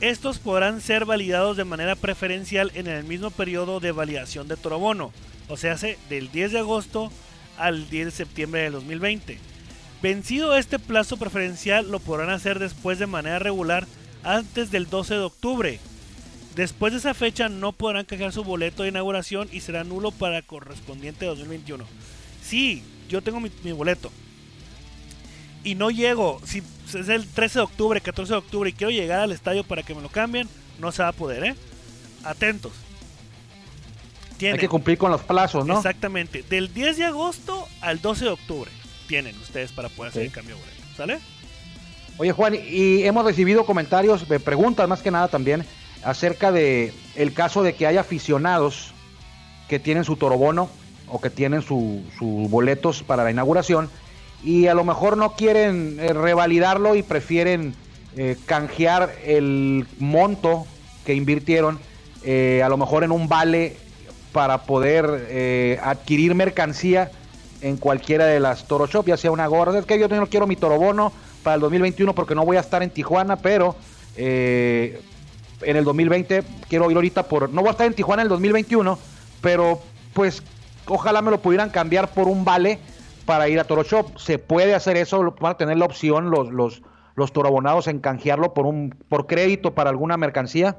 estos 0.00 0.38
podrán 0.38 0.80
ser 0.80 1.04
validados 1.04 1.56
de 1.56 1.64
manera 1.64 1.94
preferencial 1.94 2.72
en 2.74 2.86
el 2.86 3.04
mismo 3.04 3.30
periodo 3.30 3.80
de 3.80 3.92
validación 3.92 4.48
de 4.48 4.56
torobono, 4.56 5.12
o 5.48 5.56
sea, 5.56 5.76
del 6.08 6.30
10 6.32 6.52
de 6.52 6.58
agosto 6.58 7.12
al 7.58 7.88
10 7.88 8.06
de 8.06 8.10
septiembre 8.10 8.62
del 8.62 8.72
2020. 8.72 9.38
Vencido 10.02 10.56
este 10.56 10.78
plazo 10.78 11.16
preferencial, 11.16 11.90
lo 11.90 11.98
podrán 11.98 12.30
hacer 12.30 12.58
después 12.58 12.98
de 12.98 13.06
manera 13.06 13.38
regular 13.38 13.86
antes 14.22 14.70
del 14.70 14.88
12 14.88 15.14
de 15.14 15.20
octubre. 15.20 15.80
Después 16.54 16.92
de 16.92 16.98
esa 16.98 17.14
fecha 17.14 17.48
no 17.48 17.72
podrán 17.72 18.04
canjear 18.04 18.32
su 18.32 18.44
boleto 18.44 18.82
de 18.82 18.90
inauguración 18.90 19.48
y 19.50 19.60
será 19.60 19.82
nulo 19.82 20.10
para 20.10 20.42
correspondiente 20.42 21.26
2021. 21.26 21.84
Sí, 22.42 22.82
yo 23.08 23.22
tengo 23.22 23.40
mi, 23.40 23.50
boleto 23.72 24.12
y 25.64 25.74
no 25.74 25.90
llego, 25.90 26.40
si 26.44 26.62
es 26.86 27.08
el 27.08 27.26
13 27.26 27.60
de 27.60 27.64
octubre, 27.64 28.00
14 28.00 28.34
de 28.34 28.38
octubre 28.38 28.70
y 28.70 28.74
quiero 28.74 28.90
llegar 28.90 29.20
al 29.20 29.32
estadio 29.32 29.64
para 29.64 29.82
que 29.82 29.94
me 29.94 30.02
lo 30.02 30.10
cambien, 30.10 30.48
no 30.78 30.92
se 30.92 31.02
va 31.02 31.08
a 31.08 31.12
poder, 31.12 31.44
¿eh? 31.44 31.54
Atentos. 32.22 32.72
Hay 34.40 34.58
que 34.58 34.68
cumplir 34.68 34.98
con 34.98 35.10
los 35.10 35.22
plazos, 35.22 35.66
¿no? 35.66 35.76
Exactamente. 35.76 36.42
Del 36.42 36.72
10 36.72 36.96
de 36.98 37.04
agosto 37.04 37.66
al 37.80 38.00
12 38.00 38.24
de 38.24 38.30
octubre 38.30 38.70
tienen 39.06 39.36
ustedes 39.38 39.72
para 39.72 39.88
poder 39.88 40.10
hacer 40.10 40.22
el 40.22 40.32
cambio 40.32 40.56
de 40.56 40.60
boleto. 40.60 40.82
¿Sale? 40.96 41.18
Oye, 42.16 42.32
Juan, 42.32 42.54
y 42.54 43.02
hemos 43.02 43.24
recibido 43.24 43.66
comentarios, 43.66 44.28
de 44.28 44.40
preguntas 44.40 44.88
más 44.88 45.02
que 45.02 45.10
nada 45.10 45.28
también, 45.28 45.64
acerca 46.04 46.52
de 46.52 46.92
el 47.16 47.32
caso 47.32 47.62
de 47.62 47.74
que 47.74 47.86
hay 47.86 47.96
aficionados 47.96 48.92
que 49.68 49.78
tienen 49.78 50.04
su 50.04 50.16
torobono 50.16 50.68
o 51.08 51.20
que 51.20 51.30
tienen 51.30 51.62
sus 51.62 52.02
boletos 52.20 53.02
para 53.02 53.24
la 53.24 53.30
inauguración 53.30 53.90
y 54.42 54.66
a 54.66 54.74
lo 54.74 54.84
mejor 54.84 55.16
no 55.16 55.34
quieren 55.34 55.98
eh, 55.98 56.12
revalidarlo 56.12 56.94
y 56.96 57.02
prefieren 57.02 57.74
eh, 58.16 58.36
canjear 58.46 59.14
el 59.24 59.86
monto 59.98 60.66
que 61.04 61.14
invirtieron 61.14 61.78
eh, 62.24 62.62
a 62.64 62.68
lo 62.68 62.76
mejor 62.76 63.04
en 63.04 63.12
un 63.12 63.28
vale 63.28 63.76
para 64.34 64.64
poder 64.64 65.78
adquirir 65.82 66.34
mercancía 66.34 67.10
en 67.62 67.78
cualquiera 67.78 68.26
de 68.26 68.40
las 68.40 68.66
Toro 68.66 68.86
Shop, 68.86 69.06
ya 69.06 69.16
sea 69.16 69.30
una 69.30 69.46
gorra. 69.46 69.78
Es 69.78 69.86
que 69.86 69.98
yo 69.98 70.08
no 70.08 70.26
quiero 70.26 70.46
mi 70.46 70.56
Torobono 70.56 71.12
para 71.42 71.54
el 71.54 71.60
2021 71.62 72.14
porque 72.14 72.34
no 72.34 72.44
voy 72.44 72.58
a 72.58 72.60
estar 72.60 72.82
en 72.82 72.90
Tijuana, 72.90 73.36
pero 73.36 73.76
en 75.62 75.76
el 75.76 75.84
2020 75.84 76.42
quiero 76.68 76.90
ir 76.90 76.96
ahorita 76.96 77.22
por. 77.24 77.50
No 77.50 77.60
voy 77.60 77.68
a 77.68 77.72
estar 77.72 77.86
en 77.86 77.94
Tijuana 77.94 78.22
en 78.22 78.26
el 78.26 78.30
2021, 78.30 78.98
pero 79.40 79.80
pues 80.12 80.42
ojalá 80.86 81.22
me 81.22 81.30
lo 81.30 81.40
pudieran 81.40 81.70
cambiar 81.70 82.12
por 82.12 82.28
un 82.28 82.44
vale 82.44 82.78
para 83.26 83.48
ir 83.48 83.58
a 83.58 83.64
Toro 83.64 83.82
Shop. 83.82 84.18
Se 84.18 84.38
puede 84.38 84.74
hacer 84.74 84.96
eso, 84.96 85.34
van 85.40 85.52
a 85.52 85.56
tener 85.56 85.78
la 85.78 85.84
opción 85.84 86.30
los, 86.30 86.50
los, 86.50 86.82
los 87.14 87.32
torobonados 87.32 87.88
en 87.88 88.00
canjearlo 88.00 88.54
por 88.54 88.66
un 88.66 88.94
por 89.08 89.26
crédito 89.26 89.74
para 89.74 89.90
alguna 89.90 90.16
mercancía. 90.16 90.76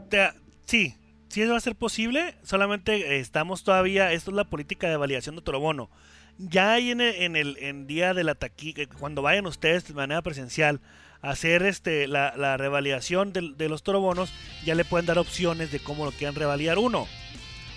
Sí, 0.66 0.96
sí 1.36 1.42
eso 1.42 1.52
va 1.52 1.58
a 1.58 1.60
ser 1.60 1.76
posible, 1.76 2.34
solamente 2.44 2.96
eh, 2.96 3.20
estamos 3.20 3.66
todavía, 3.66 4.14
esto 4.14 4.32
es 4.32 4.38
la 4.38 4.46
política 4.46 4.88
de 4.88 4.96
validación 4.96 5.36
de 5.36 5.42
torobono. 5.42 5.90
Ya 6.38 6.72
hay 6.72 6.92
en 6.92 7.02
el, 7.02 7.14
en 7.16 7.36
el 7.36 7.58
en 7.58 7.88
día 7.88 8.14
de 8.14 8.24
la 8.24 8.36
taquilla, 8.36 8.84
eh, 8.84 8.88
cuando 8.88 9.22
vayan 9.22 9.46
ustedes 9.46 9.86
de 9.86 9.94
manera 9.94 10.22
presencial 10.22 10.80
a 11.22 11.32
hacer 11.32 11.64
este 11.64 12.08
la, 12.08 12.36
la 12.38 12.56
revalidación 12.56 13.34
de, 13.34 13.52
de 13.58 13.68
los 13.68 13.84
torobonos, 13.84 14.32
ya 14.64 14.76
le 14.76 14.86
pueden 14.86 15.08
dar 15.08 15.20
opciones 15.20 15.74
de 15.74 15.82
cómo 15.82 16.06
lo 16.06 16.14
quieran 16.14 16.36
revalidar 16.36 16.78
uno. 16.78 17.06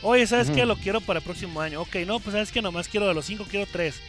Oye, 0.03 0.25
¿sabes 0.29 0.53
qué? 0.53 0.65
Lo 0.65 0.77
quiero 0.77 1.01
para 1.01 1.19
el 1.19 1.25
próximo 1.25 1.61
año. 1.61 1.81
Ok, 1.81 1.97
no, 2.07 2.21
pues 2.21 2.35
¿sabes 2.35 2.53
qué? 2.53 2.63
Nomás 2.63 2.87
quiero 2.87 3.09
de 3.09 3.15
los 3.15 3.27
cinco, 3.27 3.45
quiero 3.51 3.67
tres. 3.67 4.01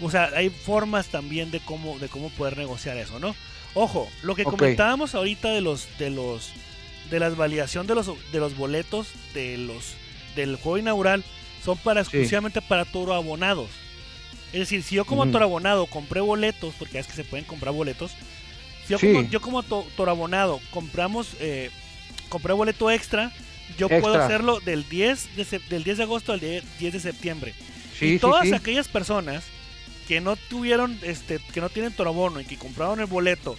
O 0.00 0.10
sea, 0.10 0.30
hay 0.34 0.50
formas 0.50 1.06
también 1.06 1.52
de 1.52 1.60
cómo, 1.60 1.96
de 2.00 2.08
cómo 2.08 2.30
poder 2.30 2.58
negociar 2.58 2.96
eso, 2.96 3.20
¿no? 3.20 3.36
Ojo, 3.74 4.10
lo 4.24 4.34
que 4.34 4.42
comentábamos 4.42 5.14
ahorita 5.14 5.50
de 5.50 5.60
los, 5.60 5.86
de 5.96 6.10
los, 6.10 6.50
de 7.10 7.20
las 7.20 7.36
validación 7.36 7.86
de 7.86 7.94
los, 7.94 8.06
de 8.32 8.38
los 8.38 8.56
boletos 8.56 9.08
de 9.34 9.56
los, 9.58 9.94
del 10.36 10.56
juego 10.56 10.78
inaugural 10.78 11.24
son 11.64 11.76
para 11.78 12.00
exclusivamente 12.00 12.62
para 12.62 12.84
toro 12.84 13.14
abonados. 13.14 13.68
Es 14.52 14.60
decir, 14.60 14.82
si 14.82 14.96
yo 14.96 15.04
como 15.04 15.26
toro 15.26 15.44
abonado 15.44 15.86
compré 15.86 16.20
boletos, 16.20 16.74
porque 16.78 16.98
es 16.98 17.06
que 17.06 17.12
se 17.12 17.24
pueden 17.24 17.44
comprar 17.44 17.74
boletos, 17.74 18.12
si 18.86 18.92
yo, 18.92 18.98
como, 18.98 19.22
yo 19.22 19.40
como 19.40 19.62
toro 19.62 20.10
abonado 20.10 20.60
compramos, 20.70 21.34
eh, 21.40 21.70
compré 22.28 22.52
boleto 22.52 22.90
extra, 22.90 23.32
yo 23.78 23.88
puedo 23.88 24.14
hacerlo 24.14 24.58
del 24.60 24.88
10 24.88 25.36
de, 25.36 25.60
del 25.68 25.84
10 25.84 25.98
de 25.98 26.02
agosto 26.02 26.32
al 26.32 26.40
10 26.40 26.64
de 26.78 27.00
septiembre. 27.00 27.54
y 28.00 28.18
todas 28.18 28.52
aquellas 28.52 28.88
personas 28.88 29.44
que 30.08 30.20
no 30.20 30.34
tuvieron, 30.34 30.98
este, 31.02 31.38
que 31.52 31.60
no 31.60 31.68
tienen 31.68 31.92
torobono 31.92 32.40
y 32.40 32.44
que 32.44 32.56
compraron 32.56 32.98
el 32.98 33.06
boleto 33.06 33.56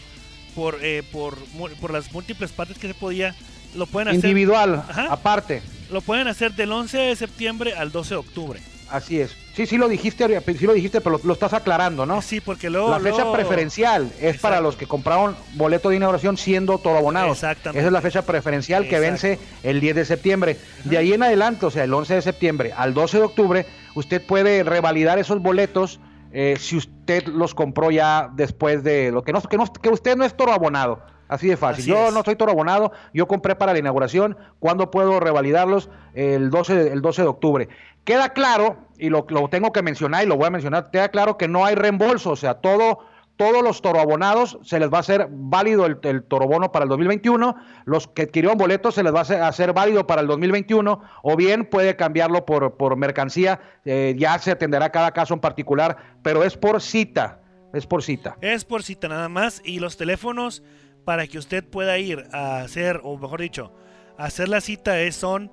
por, 0.56 0.80
eh, 0.82 1.04
por, 1.12 1.38
por 1.80 1.92
las 1.92 2.12
múltiples 2.12 2.52
partes 2.52 2.78
que 2.78 2.88
se 2.88 2.94
podía, 2.94 3.36
lo 3.76 3.86
pueden 3.86 4.10
hacer. 4.10 4.26
Individual, 4.26 4.84
aparte. 5.10 5.62
Lo 5.92 6.02
pueden 6.02 6.28
hacer 6.28 6.54
del 6.54 6.72
11 6.72 6.98
de 6.98 7.16
septiembre 7.16 7.74
al 7.74 7.92
12 7.92 8.10
de 8.10 8.16
octubre. 8.16 8.62
Así 8.90 9.20
es. 9.20 9.36
Sí, 9.56 9.66
sí 9.66 9.78
lo 9.78 9.88
dijiste, 9.88 10.26
sí 10.58 10.66
lo 10.66 10.74
dijiste, 10.74 11.02
pero 11.02 11.20
lo, 11.24 11.34
estás 11.34 11.54
aclarando, 11.54 12.06
¿no? 12.06 12.22
Sí, 12.22 12.42
porque 12.42 12.70
luego... 12.70 12.90
La 12.90 13.00
fecha 13.00 13.32
preferencial 13.32 14.12
es 14.20 14.38
para 14.38 14.62
los 14.62 14.76
que 14.76 14.86
compraron 14.86 15.36
boleto 15.54 15.90
de 15.90 15.98
inauguración 15.98 16.38
siendo 16.38 16.78
torobonados. 16.78 17.38
Exactamente. 17.38 17.80
Esa 17.80 17.88
es 17.88 17.94
la 17.94 18.02
fecha 18.02 18.22
preferencial 18.24 18.88
que 18.88 19.00
vence 19.00 19.40
el 19.64 19.80
10 19.80 19.96
de 19.96 20.06
septiembre. 20.06 20.58
De 20.86 20.98
ahí 20.98 21.14
en 21.14 21.24
adelante, 21.24 21.66
o 21.66 21.72
sea, 21.72 21.84
el 21.84 21.94
11 21.94 22.16
de 22.16 22.22
septiembre 22.22 22.74
al 22.76 22.94
12 22.94 23.18
de 23.18 23.24
octubre, 23.24 23.66
usted 23.96 24.22
puede 24.22 24.64
revalidar 24.64 25.20
esos 25.20 25.42
boletos 25.42 26.00
eh, 26.32 26.56
si 26.60 26.78
usted 26.78 27.28
los 27.28 27.54
compró 27.54 27.92
ya 27.92 28.30
después 28.34 28.84
de 28.84 29.12
lo 29.12 29.24
que 29.24 29.34
no, 29.34 29.42
que 29.42 29.58
no, 29.58 29.72
que 29.72 29.90
usted 29.90 30.16
no 30.16 30.26
es 30.26 30.36
toro 30.36 30.54
abonado. 30.54 31.02
Así 31.28 31.48
de 31.48 31.56
fácil. 31.56 31.86
yo 31.86 32.12
no 32.12 32.24
soy 32.24 32.36
toro 32.36 32.52
abonado, 32.52 32.92
yo 33.14 33.26
compré 33.26 33.56
para 33.56 33.72
la 33.72 33.80
inauguración. 33.80 34.38
¿Cuándo 34.60 34.92
puedo 34.92 35.22
revalidarlos? 35.22 35.90
El 36.14 36.50
12, 36.50 36.92
el 36.92 37.02
12 37.02 37.22
de 37.22 37.28
octubre. 37.30 37.70
Queda 38.04 38.34
claro, 38.34 38.76
y 38.98 39.10
lo, 39.10 39.26
tengo 39.50 39.72
que 39.72 39.82
mencionar 39.82 40.26
y 40.26 40.28
lo 40.28 40.36
voy 40.36 40.48
a 40.48 40.50
mencionar, 40.50 40.92
queda 40.92 41.08
claro 41.08 41.38
que 41.38 41.48
no 41.48 41.64
hay 41.64 41.76
reembolso, 41.76 42.32
o 42.32 42.36
sea, 42.36 42.56
todo, 42.56 43.00
todos 43.42 43.64
los 43.64 43.82
toroabonados 43.82 44.60
se 44.62 44.80
les 44.80 44.94
va 44.94 44.98
a 44.98 45.00
hacer 45.00 45.28
válido 45.32 45.88
el, 45.88 45.98
el 46.04 46.22
torobono 46.22 46.72
para 46.72 46.84
el 46.84 46.90
2021, 46.90 47.56
los 47.86 48.08
que 48.08 48.22
adquirieron 48.22 48.56
boletos 48.56 48.94
se 48.94 49.02
les 49.02 49.12
va 49.12 49.22
a 49.22 49.48
hacer, 49.48 49.74
válido 49.74 50.06
para 50.06 50.22
el 50.22 50.28
2021, 50.28 51.02
o 51.24 51.36
bien 51.36 51.66
puede 51.66 51.96
cambiarlo 51.96 52.46
por, 52.46 52.96
mercancía, 52.98 53.60
eh, 53.84 54.14
ya 54.16 54.38
se 54.38 54.52
atenderá 54.52 54.92
cada 54.92 55.10
caso 55.10 55.34
en 55.34 55.40
particular, 55.40 55.98
pero 56.22 56.44
es 56.44 56.56
por 56.56 56.84
cita, 56.84 57.42
es 57.74 57.88
por 57.88 58.04
cita. 58.04 58.38
Es 58.42 58.64
por 58.64 58.84
cita 58.84 59.08
nada 59.08 59.28
más, 59.28 59.60
y 59.66 59.80
los 59.80 59.98
teléfonos 59.98 60.62
para 61.04 61.26
que 61.26 61.40
usted 61.40 61.68
pueda 61.68 61.98
ir 61.98 62.28
a 62.34 62.60
hacer, 62.60 63.02
o 63.04 63.18
mejor 63.18 63.42
dicho, 63.42 63.74
hacer 64.20 64.50
la 64.50 64.62
cita 64.62 65.02
es, 65.02 65.16
son 65.16 65.52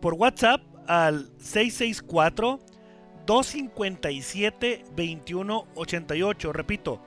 por 0.00 0.14
WhatsApp 0.14 0.62
al 0.88 1.30
664 1.38 2.58
257 3.24 4.84
2188. 4.96 6.52
Repito, 6.52 7.00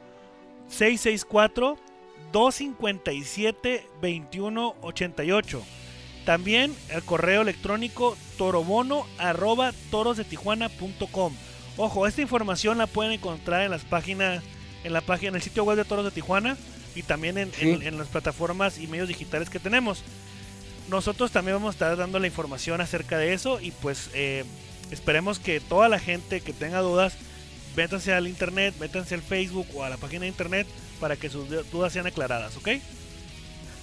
664 0.78 1.78
257 2.32 3.88
2188. 4.02 5.64
También 6.26 6.76
el 6.90 7.04
correo 7.04 7.42
electrónico 7.42 8.18
torobono 8.38 9.06
arroba 9.18 9.74
torosdetijuana.com. 9.92 11.34
Ojo, 11.78 12.08
esta 12.08 12.22
información 12.22 12.78
la 12.78 12.88
pueden 12.88 13.14
encontrar 13.14 13.64
en 13.64 13.72
las 13.72 13.84
páginas, 13.84 14.44
en 14.84 14.94
la 14.94 15.02
página, 15.02 15.30
en 15.30 15.36
el 15.36 15.42
sitio 15.42 15.64
web 15.64 15.78
de 15.78 15.86
Toros 15.86 16.06
de 16.06 16.12
Tijuana 16.12 16.58
y 16.96 17.04
también 17.04 17.38
en, 17.38 17.52
en 17.60 17.98
las 17.98 18.08
plataformas 18.08 18.78
y 18.78 18.88
medios 18.88 19.08
digitales 19.08 19.50
que 19.50 19.60
tenemos 19.60 20.04
nosotros 20.90 21.32
también 21.32 21.56
vamos 21.56 21.70
a 21.70 21.76
estar 21.76 21.98
dando 21.98 22.20
la 22.20 22.28
información 22.28 22.82
acerca 22.82 23.18
de 23.18 23.34
eso 23.34 23.60
y 23.62 23.72
pues 23.72 24.10
eh, 24.14 24.44
esperemos 24.92 25.40
que 25.40 25.60
toda 25.60 25.90
la 25.90 26.00
gente 26.00 26.42
que 26.42 26.54
tenga 26.54 26.82
dudas, 26.82 27.16
métanse 27.76 28.14
al 28.14 28.28
internet, 28.28 28.76
métanse 28.80 29.16
al 29.16 29.22
Facebook 29.22 29.68
o 29.76 29.84
a 29.84 29.90
la 29.90 29.98
página 29.98 30.22
de 30.22 30.28
internet 30.28 30.68
para 31.00 31.16
que 31.16 31.30
sus 31.30 31.48
dudas 31.72 31.94
sean 31.94 32.08
aclaradas, 32.08 32.56
¿ok? 32.58 32.70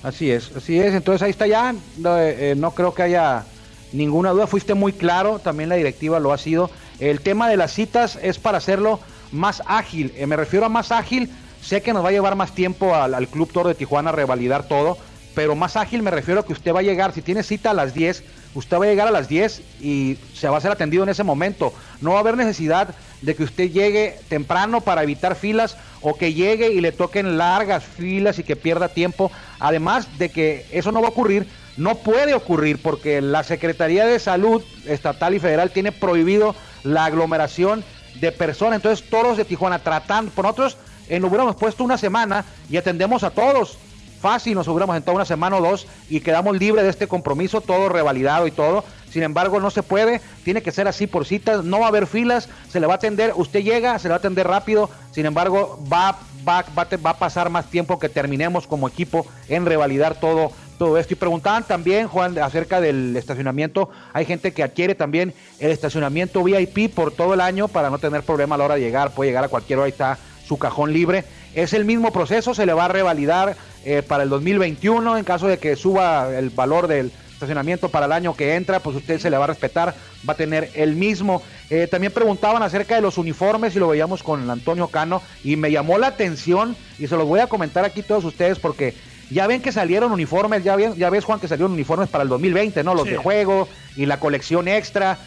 Así 0.02 0.30
es, 0.30 0.50
así 0.56 0.78
es, 0.78 0.94
entonces 0.94 1.22
ahí 1.22 1.30
está 1.30 1.46
ya, 1.46 1.74
no, 1.98 2.18
eh, 2.18 2.54
no 2.56 2.70
creo 2.70 2.94
que 2.94 3.02
haya 3.02 3.44
ninguna 3.92 4.30
duda, 4.30 4.46
fuiste 4.46 4.74
muy 4.74 4.92
claro, 4.92 5.38
también 5.38 5.68
la 5.68 5.74
directiva 5.74 6.18
lo 6.20 6.32
ha 6.32 6.38
sido. 6.38 6.70
El 7.00 7.20
tema 7.20 7.48
de 7.48 7.56
las 7.56 7.72
citas 7.72 8.18
es 8.22 8.38
para 8.38 8.58
hacerlo 8.58 9.00
más 9.32 9.62
ágil, 9.66 10.12
eh, 10.16 10.26
me 10.26 10.36
refiero 10.36 10.66
a 10.66 10.70
más 10.70 10.90
ágil, 10.92 11.30
sé 11.62 11.82
que 11.82 11.92
nos 11.92 12.02
va 12.04 12.08
a 12.08 12.12
llevar 12.12 12.34
más 12.34 12.54
tiempo 12.54 12.94
al, 12.94 13.14
al 13.14 13.28
Club 13.28 13.52
Toro 13.52 13.68
de 13.68 13.74
Tijuana 13.74 14.10
a 14.10 14.14
revalidar 14.14 14.66
todo, 14.66 14.96
pero 15.34 15.54
más 15.54 15.76
ágil 15.76 16.02
me 16.02 16.10
refiero 16.10 16.40
a 16.40 16.46
que 16.46 16.52
usted 16.52 16.74
va 16.74 16.80
a 16.80 16.82
llegar, 16.82 17.12
si 17.12 17.20
tiene 17.20 17.42
cita 17.42 17.70
a 17.70 17.74
las 17.74 17.92
10, 17.92 18.24
usted 18.54 18.78
va 18.78 18.84
a 18.84 18.88
llegar 18.88 19.08
a 19.08 19.12
las 19.12 19.28
10 19.28 19.62
y 19.80 20.18
se 20.34 20.48
va 20.48 20.58
a 20.58 20.60
ser 20.60 20.70
atendido 20.70 21.02
en 21.02 21.08
ese 21.08 21.22
momento. 21.22 21.72
No 22.00 22.12
va 22.12 22.18
a 22.18 22.20
haber 22.20 22.36
necesidad 22.36 22.94
de 23.22 23.34
que 23.34 23.44
usted 23.44 23.70
llegue 23.70 24.18
temprano 24.28 24.80
para 24.80 25.02
evitar 25.02 25.36
filas 25.36 25.76
o 26.00 26.14
que 26.14 26.32
llegue 26.32 26.72
y 26.72 26.80
le 26.80 26.92
toquen 26.92 27.38
largas 27.38 27.84
filas 27.84 28.38
y 28.38 28.44
que 28.44 28.56
pierda 28.56 28.88
tiempo. 28.88 29.30
Además 29.58 30.18
de 30.18 30.30
que 30.30 30.66
eso 30.72 30.92
no 30.92 31.00
va 31.00 31.08
a 31.08 31.10
ocurrir, 31.10 31.46
no 31.76 31.96
puede 31.96 32.34
ocurrir 32.34 32.80
porque 32.82 33.20
la 33.20 33.44
Secretaría 33.44 34.06
de 34.06 34.18
Salud 34.18 34.62
estatal 34.86 35.34
y 35.34 35.40
federal 35.40 35.70
tiene 35.70 35.92
prohibido 35.92 36.54
la 36.82 37.04
aglomeración 37.04 37.84
de 38.20 38.32
personas. 38.32 38.76
Entonces, 38.76 39.08
todos 39.08 39.36
de 39.36 39.44
Tijuana 39.44 39.78
tratando, 39.78 40.32
por 40.32 40.44
nosotros 40.44 40.76
eh, 41.08 41.20
nos 41.20 41.28
hubiéramos 41.28 41.56
puesto 41.56 41.84
una 41.84 41.98
semana 41.98 42.44
y 42.68 42.76
atendemos 42.76 43.22
a 43.22 43.30
todos 43.30 43.78
fácil, 44.20 44.54
nos 44.54 44.68
hubiéramos 44.68 44.96
en 44.96 45.02
toda 45.02 45.16
una 45.16 45.24
semana 45.24 45.56
o 45.56 45.60
dos 45.60 45.86
y 46.08 46.20
quedamos 46.20 46.58
libres 46.58 46.84
de 46.84 46.90
este 46.90 47.08
compromiso, 47.08 47.60
todo 47.60 47.88
revalidado 47.88 48.46
y 48.46 48.50
todo. 48.50 48.84
Sin 49.10 49.22
embargo, 49.24 49.58
no 49.58 49.70
se 49.70 49.82
puede, 49.82 50.20
tiene 50.44 50.62
que 50.62 50.70
ser 50.70 50.86
así 50.86 51.06
por 51.08 51.26
citas, 51.26 51.64
no 51.64 51.80
va 51.80 51.86
a 51.86 51.88
haber 51.88 52.06
filas, 52.06 52.48
se 52.68 52.78
le 52.78 52.86
va 52.86 52.94
a 52.94 52.96
atender, 52.96 53.32
usted 53.34 53.60
llega, 53.60 53.98
se 53.98 54.04
le 54.04 54.10
va 54.10 54.16
a 54.16 54.18
atender 54.18 54.46
rápido, 54.46 54.88
sin 55.10 55.26
embargo, 55.26 55.82
va, 55.92 56.18
va, 56.46 56.64
va, 56.78 56.86
va 57.04 57.10
a 57.10 57.18
pasar 57.18 57.50
más 57.50 57.66
tiempo 57.66 57.98
que 57.98 58.08
terminemos 58.08 58.68
como 58.68 58.86
equipo 58.86 59.26
en 59.48 59.66
revalidar 59.66 60.20
todo, 60.20 60.52
todo 60.78 60.96
esto. 60.96 61.14
Y 61.14 61.16
preguntaban 61.16 61.64
también, 61.64 62.06
Juan, 62.06 62.38
acerca 62.38 62.80
del 62.80 63.16
estacionamiento. 63.16 63.90
Hay 64.12 64.24
gente 64.24 64.52
que 64.52 64.62
adquiere 64.62 64.94
también 64.94 65.34
el 65.58 65.72
estacionamiento 65.72 66.42
VIP 66.44 66.94
por 66.94 67.10
todo 67.12 67.34
el 67.34 67.40
año 67.40 67.68
para 67.68 67.90
no 67.90 67.98
tener 67.98 68.22
problema 68.22 68.54
a 68.54 68.58
la 68.58 68.64
hora 68.64 68.74
de 68.76 68.80
llegar. 68.80 69.10
Puede 69.10 69.30
llegar 69.30 69.44
a 69.44 69.48
cualquier 69.48 69.78
hora, 69.80 69.86
ahí 69.86 69.92
está 69.92 70.18
su 70.46 70.56
cajón 70.58 70.92
libre. 70.92 71.24
Es 71.54 71.72
el 71.72 71.84
mismo 71.84 72.12
proceso, 72.12 72.54
se 72.54 72.66
le 72.66 72.72
va 72.72 72.84
a 72.84 72.88
revalidar 72.88 73.56
eh, 73.84 74.02
para 74.02 74.22
el 74.22 74.28
2021. 74.28 75.18
En 75.18 75.24
caso 75.24 75.48
de 75.48 75.58
que 75.58 75.76
suba 75.76 76.36
el 76.36 76.50
valor 76.50 76.86
del 76.86 77.10
estacionamiento 77.32 77.88
para 77.88 78.06
el 78.06 78.12
año 78.12 78.34
que 78.34 78.54
entra, 78.54 78.80
pues 78.80 78.96
usted 78.96 79.18
se 79.18 79.30
le 79.30 79.38
va 79.38 79.44
a 79.44 79.48
respetar, 79.48 79.94
va 80.28 80.34
a 80.34 80.36
tener 80.36 80.70
el 80.74 80.94
mismo. 80.94 81.42
Eh, 81.70 81.86
también 81.90 82.12
preguntaban 82.12 82.62
acerca 82.62 82.94
de 82.94 83.00
los 83.00 83.16
uniformes 83.16 83.74
y 83.74 83.78
lo 83.78 83.88
veíamos 83.88 84.22
con 84.22 84.48
Antonio 84.50 84.88
Cano 84.88 85.22
y 85.42 85.56
me 85.56 85.70
llamó 85.70 85.98
la 85.98 86.08
atención 86.08 86.76
y 86.98 87.06
se 87.06 87.16
los 87.16 87.26
voy 87.26 87.40
a 87.40 87.46
comentar 87.46 87.84
aquí 87.84 88.02
todos 88.02 88.24
ustedes 88.24 88.58
porque 88.58 88.94
ya 89.30 89.46
ven 89.46 89.62
que 89.62 89.72
salieron 89.72 90.12
uniformes, 90.12 90.62
ya, 90.64 90.76
ven, 90.76 90.94
ya 90.96 91.08
ves 91.08 91.24
Juan 91.24 91.40
que 91.40 91.48
salieron 91.48 91.72
uniformes 91.72 92.08
para 92.08 92.22
el 92.22 92.28
2020, 92.28 92.84
¿no? 92.84 92.94
Los 92.94 93.06
de 93.06 93.16
juego 93.16 93.68
y 93.96 94.04
la 94.06 94.20
colección 94.20 94.68
extra, 94.68 95.18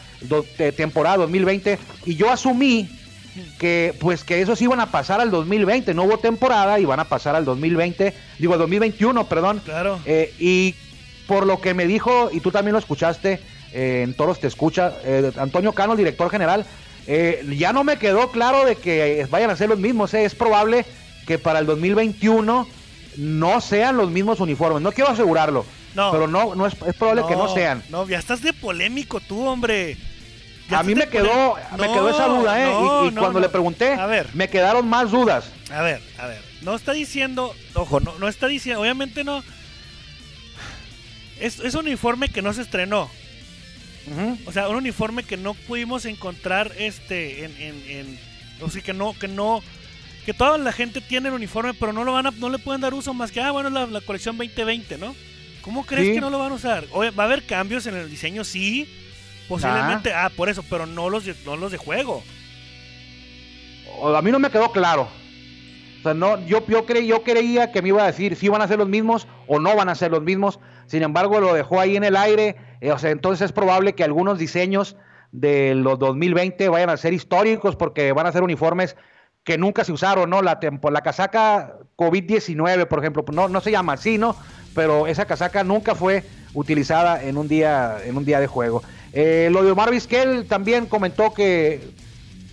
de 0.58 0.72
temporada 0.72 1.18
2020 1.18 1.80
y 2.06 2.16
yo 2.16 2.32
asumí 2.32 2.90
que 3.58 3.96
pues 4.00 4.24
que 4.24 4.42
esos 4.42 4.62
iban 4.62 4.80
a 4.80 4.92
pasar 4.92 5.22
al 5.22 5.32
2020, 5.32 5.94
no 5.94 6.04
hubo 6.04 6.18
temporada 6.18 6.80
y 6.80 6.86
van 6.86 7.00
a 7.00 7.06
pasar 7.06 7.36
al 7.36 7.46
2020, 7.46 8.14
digo 8.40 8.54
al 8.54 8.60
2021, 8.60 9.28
perdón. 9.28 9.62
Claro. 9.64 10.00
Eh, 10.06 10.34
y 10.40 10.76
por 11.28 11.46
lo 11.46 11.62
que 11.62 11.74
me 11.74 11.88
dijo, 11.88 12.30
y 12.32 12.40
tú 12.40 12.52
también 12.52 12.74
lo 12.74 12.80
escuchaste, 12.80 13.40
eh, 13.74 14.02
en 14.04 14.14
Toros 14.14 14.40
te 14.40 14.48
escucha, 14.48 14.94
eh, 15.04 15.32
Antonio 15.38 15.74
Cano, 15.74 15.94
el 15.94 15.98
director 15.98 16.30
general, 16.30 16.66
ya 17.06 17.74
no 17.74 17.84
me 17.84 17.98
quedó 17.98 18.32
claro 18.32 18.66
de 18.66 18.78
que 18.78 19.28
vayan 19.30 19.50
a 19.50 19.58
ser 19.58 19.68
los 19.68 19.80
mismos, 19.80 20.14
es 20.14 20.36
probable 20.36 20.86
que 21.28 21.38
para 21.38 21.60
el 21.60 21.66
2021 21.66 22.66
no 23.18 23.62
sean 23.62 23.98
los 23.98 24.10
mismos 24.10 24.40
uniformes, 24.40 24.82
no 24.82 24.94
quiero 24.94 25.10
asegurarlo, 25.10 25.66
no, 25.96 26.12
pero 26.12 26.30
no, 26.30 26.56
no 26.56 26.66
es, 26.66 26.76
probable 26.76 27.24
que 27.28 27.36
no 27.36 27.54
sean. 27.54 27.84
No, 27.90 28.08
ya 28.08 28.20
estás 28.20 28.42
de 28.42 28.54
polémico 28.54 29.20
tú, 29.20 29.46
hombre 29.46 29.98
a 30.72 30.84
mí 30.84 30.96
me 30.96 31.08
quedó, 31.08 31.56
me 31.78 31.88
quedó 31.88 32.10
esa 32.10 32.28
duda, 32.28 32.64
¿eh? 32.64 33.08
y, 33.08 33.12
cuando 33.12 33.40
le 33.40 33.50
pregunté, 33.50 33.98
me 34.34 34.50
quedaron 34.50 34.88
más 34.88 35.12
dudas. 35.12 35.52
A 35.72 35.82
ver, 35.82 36.02
a 36.18 36.28
ver. 36.28 36.42
No 36.62 36.76
está 36.76 36.94
diciendo, 36.94 37.54
ojo, 37.74 38.00
no, 38.00 38.18
no 38.20 38.28
está 38.28 38.48
diciendo, 38.48 38.82
obviamente 38.82 39.24
no. 39.24 39.44
Es, 41.40 41.60
es 41.60 41.74
un 41.76 41.82
uniforme 41.82 42.30
que 42.30 42.42
no 42.42 42.54
se 42.54 42.62
estrenó. 42.62 43.10
O 44.46 44.52
sea, 44.52 44.68
un 44.70 44.78
uniforme 44.78 45.24
que 45.24 45.38
no 45.38 45.54
pudimos 45.54 46.06
encontrar 46.06 46.72
este 46.78 47.46
en, 47.46 47.84
en, 47.88 48.20
o 48.62 48.70
sea, 48.70 48.82
que 48.82 48.94
no, 48.94 49.18
que 49.18 49.28
no, 49.28 49.64
que 50.26 50.34
toda 50.34 50.58
la 50.58 50.72
gente 50.72 51.02
tiene 51.02 51.30
el 51.30 51.36
uniforme, 51.36 51.74
pero 51.74 51.94
no 51.94 52.04
lo 52.04 52.14
van 52.14 52.28
a, 52.28 52.32
no 52.32 52.50
le 52.50 52.60
pueden 52.60 52.82
dar 52.82 52.94
uso 52.94 53.14
más 53.14 53.32
que, 53.32 53.42
ah, 53.42 53.52
bueno, 53.52 53.70
la, 53.70 53.86
la 53.86 54.02
colección 54.02 54.38
2020, 54.38 54.98
¿no? 54.98 55.16
¿Cómo 55.62 55.86
crees 55.86 56.14
que 56.14 56.22
no 56.22 56.30
lo 56.30 56.40
van 56.40 56.52
a 56.52 56.56
usar? 56.56 56.86
va 56.94 57.24
a 57.24 57.26
haber 57.26 57.44
cambios 57.44 57.86
en 57.88 57.96
el 57.96 58.10
diseño, 58.10 58.44
sí, 58.44 58.88
Posiblemente, 59.48 60.14
ah. 60.14 60.32
por 60.36 60.50
eso, 60.50 60.64
pero 60.70 60.86
no 60.86 61.10
los 61.10 61.26
de, 61.26 61.36
no 61.46 61.56
los 61.58 61.72
de 61.72 61.78
juego. 61.78 62.24
A 64.04 64.22
mí 64.22 64.32
no 64.32 64.40
me 64.40 64.50
quedó 64.50 64.72
claro. 64.72 65.08
O 66.00 66.04
sea, 66.04 66.14
no, 66.14 66.40
yo, 66.46 66.66
yo, 66.68 66.86
yo 66.86 67.24
creía 67.24 67.72
que 67.72 67.82
me 67.82 67.90
iba 67.90 68.04
a 68.04 68.08
decir 68.08 68.36
si 68.36 68.50
van 68.50 68.62
a 68.62 68.68
ser 68.68 68.78
los 68.78 68.90
mismos 68.90 69.28
o 69.48 69.60
no 69.60 69.76
van 69.76 69.90
a 69.90 69.96
ser 69.96 70.12
los 70.12 70.22
mismos. 70.22 70.60
Sin 70.86 71.04
embargo, 71.04 71.40
lo 71.40 71.54
dejó 71.54 71.80
ahí 71.80 71.96
en 71.96 72.04
el 72.04 72.16
aire. 72.16 72.58
Eh, 72.82 72.92
o 72.92 72.98
sea, 72.98 73.12
entonces 73.12 73.46
es 73.46 73.52
probable 73.52 73.94
que 73.94 74.04
algunos 74.04 74.38
diseños 74.38 74.98
de 75.32 75.76
los 75.76 75.98
2020 76.00 76.70
vayan 76.70 76.90
a 76.90 76.98
ser 76.98 77.14
históricos 77.14 77.76
porque 77.76 78.12
van 78.12 78.28
a 78.28 78.32
ser 78.32 78.44
uniformes 78.44 78.96
que 79.44 79.58
nunca 79.58 79.84
se 79.84 79.92
usaron, 79.92 80.30
¿no? 80.30 80.42
La, 80.42 80.60
la 80.62 81.02
casaca 81.02 81.78
COVID-19, 81.98 82.88
por 82.88 83.00
ejemplo, 83.00 83.26
no, 83.32 83.50
no 83.50 83.62
se 83.62 83.72
llama 83.72 83.94
así, 83.94 84.18
¿no? 84.18 84.36
Pero 84.74 85.08
esa 85.08 85.26
casaca 85.26 85.64
nunca 85.64 85.96
fue 85.96 86.24
utilizada 86.54 87.24
en 87.24 87.38
un 87.38 87.48
día, 87.48 87.98
en 88.06 88.18
un 88.18 88.26
día 88.26 88.40
de 88.40 88.48
juego. 88.48 88.84
Eh, 89.14 89.50
lo 89.52 89.64
de 89.64 89.72
Omar 89.72 89.92
Vizquel 89.92 90.46
también 90.48 90.88
comentó 90.88 91.34
que 91.34 91.94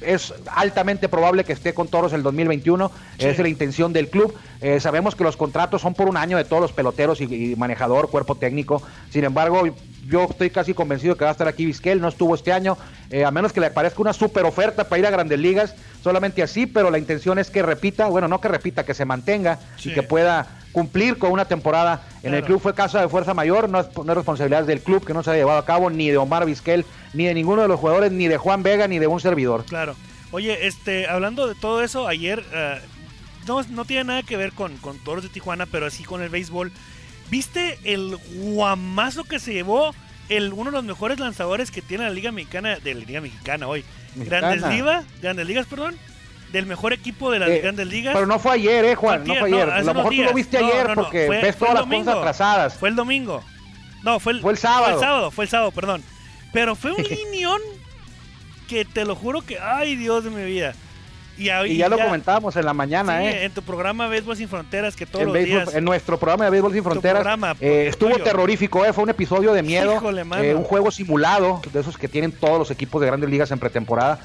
es 0.01 0.33
altamente 0.47 1.09
probable 1.09 1.45
que 1.45 1.53
esté 1.53 1.75
con 1.75 1.89
Toros 1.89 2.13
el 2.13 2.23
2021, 2.23 2.91
esa 3.19 3.29
es 3.29 3.39
la 3.39 3.49
intención 3.49 3.93
del 3.93 4.09
club. 4.09 4.35
Eh, 4.61 4.81
sabemos 4.81 5.15
que 5.15 5.25
los 5.25 5.37
contratos 5.37 5.83
son 5.83 5.95
por 5.95 6.09
un 6.09 6.17
año 6.17 6.37
de 6.37 6.45
todos 6.45 6.63
los 6.63 6.73
peloteros 6.73 7.21
y, 7.21 7.55
manejador, 7.57 8.11
cuerpo 8.11 8.35
técnico. 8.35 8.83
Sin 9.11 9.25
embargo, 9.25 9.63
yo 10.07 10.25
estoy 10.25 10.51
casi 10.51 10.75
convencido 10.75 11.17
que 11.17 11.25
va 11.25 11.31
a 11.31 11.33
estar 11.33 11.49
aquí 11.49 11.67
Vizquel, 11.67 12.01
no 12.01 12.09
estuvo 12.09 12.35
este 12.35 12.53
año, 12.53 12.77
eh, 13.11 13.25
a 13.25 13.31
menos 13.31 13.53
que 13.53 13.61
le 13.61 13.71
parezca 13.71 14.01
una 14.01 14.13
super 14.13 14.45
oferta 14.45 14.89
para 14.89 14.99
ir 14.99 15.07
a 15.07 15.11
grandes 15.11 15.39
ligas, 15.39 15.75
solamente 16.03 16.43
así, 16.43 16.67
pero 16.67 16.91
la 16.91 16.99
intención 16.99 17.39
es 17.39 17.51
que 17.51 17.63
repita, 17.63 18.09
bueno, 18.09 18.29
no 18.29 18.41
que 18.41 18.49
repita, 18.49 18.85
que 18.85 18.95
se 18.95 19.05
mantenga 19.05 19.59
y 19.85 19.93
que 19.93 20.03
pueda 20.03 20.60
cumplir 20.73 21.19
con 21.19 21.33
una 21.33 21.45
temporada 21.45 22.07
en 22.23 22.35
el 22.35 22.45
club. 22.45 22.61
Fue 22.61 22.75
caso 22.75 22.99
de 22.99 23.09
fuerza 23.09 23.35
mayor, 23.35 23.69
no 23.69 23.81
es, 23.81 23.89
responsabilidad 23.95 24.65
del 24.65 24.81
club 24.81 25.05
que 25.05 25.15
no 25.15 25.23
se 25.23 25.31
ha 25.31 25.35
llevado 25.35 25.59
a 25.59 25.65
cabo, 25.65 25.91
ni 25.91 26.11
de 26.11 26.17
Omar 26.17 26.47
Vizquel, 26.47 26.85
ni 27.13 27.27
de 27.27 27.35
ninguno 27.35 27.63
de 27.63 27.69
los 27.69 27.81
jugadores, 27.81 28.13
ni 28.13 28.29
de 28.29 28.37
Juan 28.37 28.63
Vega, 28.63 28.89
ni 28.89 28.99
de 28.99 29.07
un 29.07 29.21
servidor. 29.21 29.65
Claro. 29.65 29.95
Oye, 30.33 30.67
este, 30.67 31.09
hablando 31.09 31.49
de 31.49 31.55
todo 31.55 31.83
eso, 31.83 32.07
ayer 32.07 32.45
eh, 32.53 32.81
no, 33.47 33.63
no, 33.65 33.85
tiene 33.85 34.05
nada 34.05 34.23
que 34.23 34.37
ver 34.37 34.53
con, 34.53 34.77
con 34.77 34.99
Toros 34.99 35.25
de 35.25 35.29
Tijuana, 35.29 35.67
pero 35.67 35.87
así 35.87 36.05
con 36.05 36.23
el 36.23 36.29
béisbol. 36.29 36.71
¿Viste 37.31 37.79
el 37.85 38.17
guamazo 38.35 39.25
que 39.25 39.39
se 39.39 39.53
llevó 39.53 39.95
el, 40.29 40.53
uno 40.53 40.67
de 40.67 40.77
los 40.77 40.85
mejores 40.85 41.19
lanzadores 41.19 41.71
que 41.71 41.83
tiene 41.83 42.05
la 42.05 42.11
Liga 42.11 42.33
Mexicana, 42.33 42.77
de 42.79 42.95
la 42.95 43.05
Liga 43.05 43.21
Mexicana 43.21 43.67
hoy? 43.67 43.85
Grandes 44.15 44.69
Ligas, 44.69 45.05
Grandes 45.21 45.47
Ligas, 45.47 45.67
perdón 45.67 45.97
del 46.53 46.67
mejor 46.67 46.93
equipo 46.93 47.31
de 47.31 47.39
las 47.39 47.49
eh, 47.49 47.61
grandes 47.61 47.87
ligas. 47.87 48.15
Pero 48.15 48.27
no 48.27 48.39
fue 48.39 48.55
ayer, 48.55 48.85
eh, 48.85 48.95
Juan, 48.95 49.25
no 49.25 49.35
fue 49.35 49.49
ayer. 49.49 49.71
a 49.71 49.83
lo 49.83 49.95
mejor 49.95 50.15
tú 50.15 50.23
lo 50.23 50.35
viste 50.35 50.59
ayer 50.59 50.91
porque 50.95 51.29
ves 51.29 51.57
todas 51.57 51.75
las 51.75 51.87
cosas 51.87 52.17
atrasadas. 52.17 52.75
Fue 52.75 52.89
el 52.89 52.97
domingo. 52.97 53.43
No, 54.03 54.19
fue 54.19 54.33
el, 54.33 54.41
fue 54.41 54.53
el 54.53 54.59
sábado. 54.59 54.85
Fue 54.85 54.95
el 54.95 55.01
sábado, 55.01 55.31
fue 55.31 55.45
el 55.45 55.51
sábado, 55.51 55.71
perdón. 55.73 56.03
Pero 56.53 56.75
fue 56.75 56.93
un 56.93 57.03
linión 57.11 57.61
que 58.69 58.85
te 58.85 59.05
lo 59.05 59.15
juro 59.15 59.43
que, 59.43 59.59
ay 59.59 59.97
Dios 59.97 60.25
de 60.25 60.31
mi 60.31 60.45
vida. 60.45 60.75
Y, 61.41 61.77
ya, 61.77 61.89
lo 61.89 61.99
comentábamos 61.99 62.55
en 62.57 62.67
la 62.67 62.75
mañana, 62.75 63.25
¿eh? 63.25 63.45
En 63.45 63.53
tu 63.53 63.63
programa 63.63 64.09
Béisbol 64.09 64.37
Sin 64.37 64.49
Fronteras, 64.49 64.95
que 64.95 65.07
todos 65.07 65.25
los 65.25 65.35
días. 65.35 65.75
En 65.75 65.85
nuestro 65.85 66.19
programa 66.19 66.45
de 66.45 66.51
Béisbol 66.51 66.73
Sin 66.73 66.85
Fronteras. 66.85 67.27
Eh, 67.61 67.87
estuvo 67.89 68.19
terrorífico, 68.19 68.85
¿eh? 68.85 68.93
Fue 68.93 69.05
un 69.05 69.11
episodio 69.11 69.55
de 69.55 69.63
miedo. 69.63 70.03
Eh, 70.43 70.55
un 70.55 70.65
juego 70.65 70.91
simulado, 70.91 71.63
de 71.73 71.81
esos 71.81 71.97
que 71.97 72.09
tienen 72.09 72.33
todos 72.33 72.59
los 72.59 72.71
equipos 72.71 73.01
de 73.01 73.07
grandes 73.07 73.31
ligas 73.31 73.51
en 73.51 73.59
pretemporada. 73.59 74.21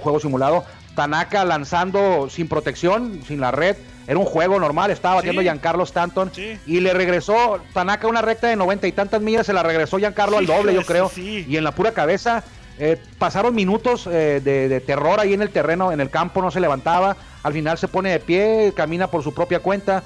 juego 0.00 0.18
simulado. 0.18 0.64
Tanaka 0.96 1.44
lanzando 1.44 2.28
sin 2.28 2.48
protección, 2.48 3.20
sin 3.28 3.40
la 3.40 3.52
red. 3.52 3.76
Era 4.08 4.18
un 4.18 4.24
juego 4.24 4.58
normal, 4.58 4.90
estaba 4.90 5.16
batiendo 5.16 5.42
Giancarlo 5.42 5.84
Stanton. 5.84 6.32
Y 6.66 6.80
le 6.80 6.92
regresó 6.92 7.60
Tanaka 7.72 8.08
una 8.08 8.22
recta 8.22 8.48
de 8.48 8.56
noventa 8.56 8.88
y 8.88 8.92
tantas 8.92 9.20
millas, 9.20 9.46
se 9.46 9.52
la 9.52 9.62
regresó 9.62 9.98
Giancarlo 9.98 10.38
al 10.38 10.46
doble, 10.46 10.74
yo 10.74 10.82
creo. 10.82 11.10
Y 11.16 11.56
en 11.56 11.62
la 11.62 11.72
pura 11.72 11.92
cabeza 11.92 12.42
eh, 12.78 13.00
pasaron 13.18 13.54
minutos 13.54 14.08
eh, 14.10 14.40
de, 14.42 14.80
terror 14.80 15.20
ahí 15.20 15.34
en 15.34 15.42
el 15.42 15.50
terreno, 15.50 15.92
en 15.92 16.00
el 16.00 16.10
campo, 16.10 16.42
no 16.42 16.50
se 16.50 16.60
levantaba. 16.60 17.16
Al 17.42 17.52
final 17.52 17.78
se 17.78 17.86
pone 17.86 18.10
de 18.10 18.18
pie, 18.18 18.72
camina 18.74 19.06
por 19.08 19.22
su 19.22 19.32
propia 19.32 19.60
cuenta 19.60 20.02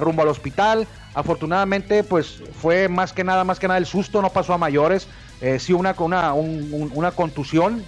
rumbo 0.00 0.22
al 0.22 0.28
hospital. 0.28 0.86
Afortunadamente, 1.14 2.04
pues 2.04 2.42
fue 2.60 2.88
más 2.88 3.12
que 3.12 3.24
nada, 3.24 3.44
más 3.44 3.58
que 3.58 3.68
nada 3.68 3.78
el 3.78 3.86
susto, 3.86 4.22
no 4.22 4.30
pasó 4.30 4.54
a 4.54 4.58
mayores. 4.58 5.08
Eh, 5.40 5.58
sí, 5.58 5.72
una, 5.72 5.94
una, 5.98 6.32
una 6.34 7.10
contusión 7.12 7.84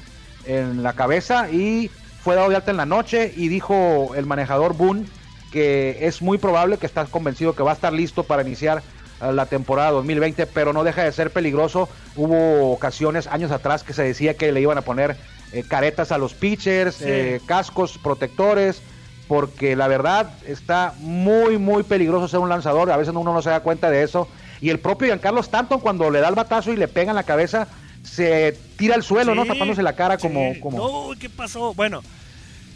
en 0.47 0.83
la 0.83 0.95
cabeza 0.95 1.51
y 1.51 1.91
fue 2.23 2.35
dado 2.35 2.49
de 2.49 2.57
alta 2.57 2.71
en 2.71 2.77
la 2.77 2.87
noche. 2.87 3.33
Y 3.37 3.49
dijo 3.49 4.13
el 4.15 4.27
manejador 4.27 4.75
Boone 4.75 5.07
que 5.51 6.07
es 6.07 6.23
muy 6.23 6.39
probable 6.39 6.79
que 6.79 6.87
estás 6.87 7.09
convencido 7.09 7.55
que 7.55 7.63
va 7.63 7.73
a 7.73 7.75
estar 7.75 7.93
listo 7.93 8.23
para 8.23 8.43
iniciar 8.43 8.83
la 9.21 9.47
temporada 9.47 9.91
2020, 9.91 10.47
pero 10.47 10.73
no 10.73 10.83
deja 10.83 11.05
de 11.05 11.13
ser 11.13 11.31
peligroso. 11.31 11.89
Hubo 12.17 12.73
ocasiones 12.73 13.27
años 13.27 13.51
atrás 13.51 13.83
que 13.83 13.93
se 13.93 14.03
decía 14.03 14.35
que 14.35 14.51
le 14.51 14.61
iban 14.61 14.79
a 14.79 14.83
poner 14.83 15.17
eh, 15.53 15.63
caretas 15.67 16.11
a 16.13 16.19
los 16.19 16.33
pitchers, 16.33 17.03
eh, 17.03 17.41
cascos 17.45 17.99
protectores, 17.99 18.81
porque 19.29 19.77
la 19.77 19.89
verdad 19.89 20.31
está 20.47 20.95
muy, 20.99 21.59
muy 21.59 21.83
peligroso 21.83 22.29
ser 22.29 22.41
un 22.41 22.49
lanzador. 22.49 22.91
A 22.91 22.97
veces 22.97 23.15
uno 23.15 23.33
no 23.33 23.43
se 23.43 23.51
da 23.51 23.61
cuenta 23.61 23.91
de 23.91 24.03
eso. 24.03 24.27
Y 24.61 24.71
el 24.71 24.79
propio 24.79 25.09
Giancarlo 25.09 25.41
Stanton, 25.41 25.81
cuando 25.81 26.11
le 26.11 26.21
da 26.21 26.29
el 26.29 26.35
batazo 26.35 26.73
y 26.73 26.77
le 26.77 26.89
pega 26.89 27.11
en 27.11 27.17
la 27.17 27.23
cabeza, 27.25 27.69
se 28.03 28.57
tira 28.77 28.95
al 28.95 29.03
suelo, 29.03 29.35
¿no? 29.35 29.45
Tapándose 29.45 29.83
la 29.83 29.95
cara 29.95 30.19
como... 30.19 30.59
como... 30.61 30.79
No, 30.79 31.19
¿qué 31.19 31.29
pasó? 31.29 31.75
Bueno, 31.75 32.03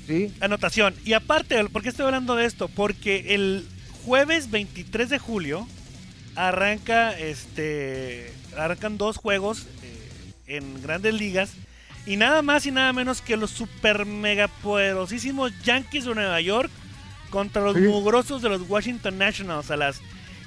¿Sí? 0.06 0.32
anotación. 0.40 0.94
Y 1.04 1.14
aparte, 1.14 1.64
¿por 1.66 1.82
qué 1.82 1.88
estoy 1.88 2.06
hablando 2.06 2.37
de 2.37 2.46
esto? 2.46 2.68
Porque 2.68 3.34
el 3.34 3.66
jueves 4.04 4.50
23 4.50 5.08
de 5.08 5.18
julio 5.18 5.66
arranca 6.37 7.16
este 7.16 8.32
arrancan 8.56 8.98
dos 8.98 9.16
juegos 9.16 9.66
eh, 9.82 10.56
en 10.56 10.82
grandes 10.82 11.14
ligas 11.14 11.52
y 12.06 12.16
nada 12.16 12.42
más 12.42 12.66
y 12.66 12.70
nada 12.70 12.92
menos 12.92 13.22
que 13.22 13.37
los 13.37 13.50
super 13.50 14.04
mega 14.04 14.48
poderosísimos 14.48 15.52
Yankees 15.62 16.04
de 16.04 16.14
Nueva 16.14 16.40
York 16.40 16.70
contra 17.30 17.62
los 17.62 17.76
mugrosos 17.76 18.42
de 18.42 18.48
los 18.48 18.68
Washington 18.68 19.18
Nationals 19.18 19.70
a 19.70 19.76
las 19.76 20.00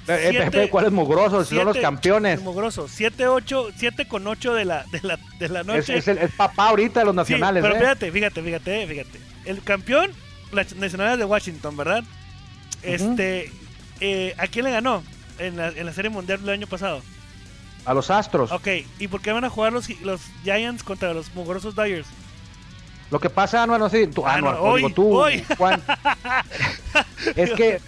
eh, 0.08 0.50
eh, 0.52 0.68
¿Cuáles 0.70 0.92
mugrosos? 0.92 1.48
Son 1.48 1.64
los 1.64 1.76
campeones. 1.76 2.42
Mugrosos. 2.42 2.90
7, 2.92 3.28
8, 3.28 3.68
7 3.76 4.08
con 4.08 4.26
8 4.26 4.54
de 4.54 4.64
la, 4.64 4.84
de 4.90 5.00
la, 5.02 5.18
de 5.38 5.48
la 5.48 5.62
noche. 5.62 5.98
Es, 5.98 6.08
el, 6.08 6.28
papá 6.30 6.68
ahorita 6.68 7.00
de 7.00 7.06
los 7.06 7.14
nacionales. 7.14 7.62
pero 7.62 7.76
fíjate, 7.78 8.12
fíjate, 8.12 8.42
fíjate, 8.42 8.86
fíjate. 8.86 9.20
El 9.44 9.62
campeón, 9.62 10.10
las 10.52 10.74
nacionales 10.76 11.18
de 11.18 11.24
Washington, 11.24 11.76
¿verdad? 11.76 12.04
Este, 12.82 13.50
¿a 14.38 14.46
quién 14.46 14.64
le 14.64 14.70
ganó 14.70 15.02
en 15.38 15.56
la, 15.56 15.68
en 15.68 15.86
la 15.86 15.92
Serie 15.92 16.10
Mundial 16.10 16.40
del 16.40 16.50
año 16.50 16.66
pasado? 16.66 17.02
A 17.84 17.94
los 17.94 18.10
Astros. 18.10 18.52
Ok, 18.52 18.68
¿y 18.98 19.08
por 19.08 19.20
qué 19.20 19.32
van 19.32 19.44
a 19.44 19.50
jugar 19.50 19.72
los, 19.72 19.88
los 20.00 20.20
Giants 20.44 20.82
contra 20.82 21.14
los 21.14 21.34
mugrosos 21.34 21.74
Dyers? 21.74 22.06
Lo 23.10 23.18
que 23.18 23.30
pasa, 23.30 23.66
no, 23.66 23.78
no, 23.78 23.88
sí, 23.88 24.06
tú, 24.06 24.26
ah, 24.26 24.40
no, 24.40 24.50
hoy, 24.60 24.92
tú, 24.92 25.22
Juan, 25.56 25.82
es 27.36 27.50
que 27.52 27.80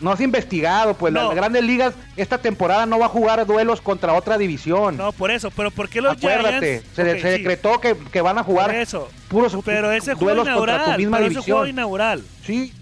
no 0.00 0.12
has 0.12 0.20
investigado, 0.20 0.94
pues 0.94 1.12
las 1.12 1.34
grandes 1.34 1.64
ligas 1.64 1.94
esta 2.16 2.38
temporada 2.38 2.86
no 2.86 2.98
va 2.98 3.06
a 3.06 3.08
jugar 3.08 3.44
duelos 3.46 3.80
contra 3.80 4.14
otra 4.14 4.38
división. 4.38 4.96
No, 4.96 5.12
por 5.12 5.30
eso, 5.30 5.50
pero 5.50 5.70
¿por 5.70 5.88
qué 5.88 6.00
los 6.00 6.16
Acuérdate, 6.16 6.82
se, 6.94 7.04
decretó 7.04 7.80
que, 7.80 7.96
que, 8.12 8.20
van 8.20 8.38
a 8.38 8.44
jugar 8.44 8.74
eso, 8.74 9.08
puros 9.28 9.56
pero 9.64 9.90
ese 9.92 10.14
duelos 10.14 10.46
inaugural, 10.46 10.76
contra 10.78 10.94
tu 10.94 10.98
misma 11.00 11.18
división. 11.18 11.42
Ese 11.42 11.52
juego 11.52 11.66
inaugural. 11.66 12.24
Sí, 12.44 12.72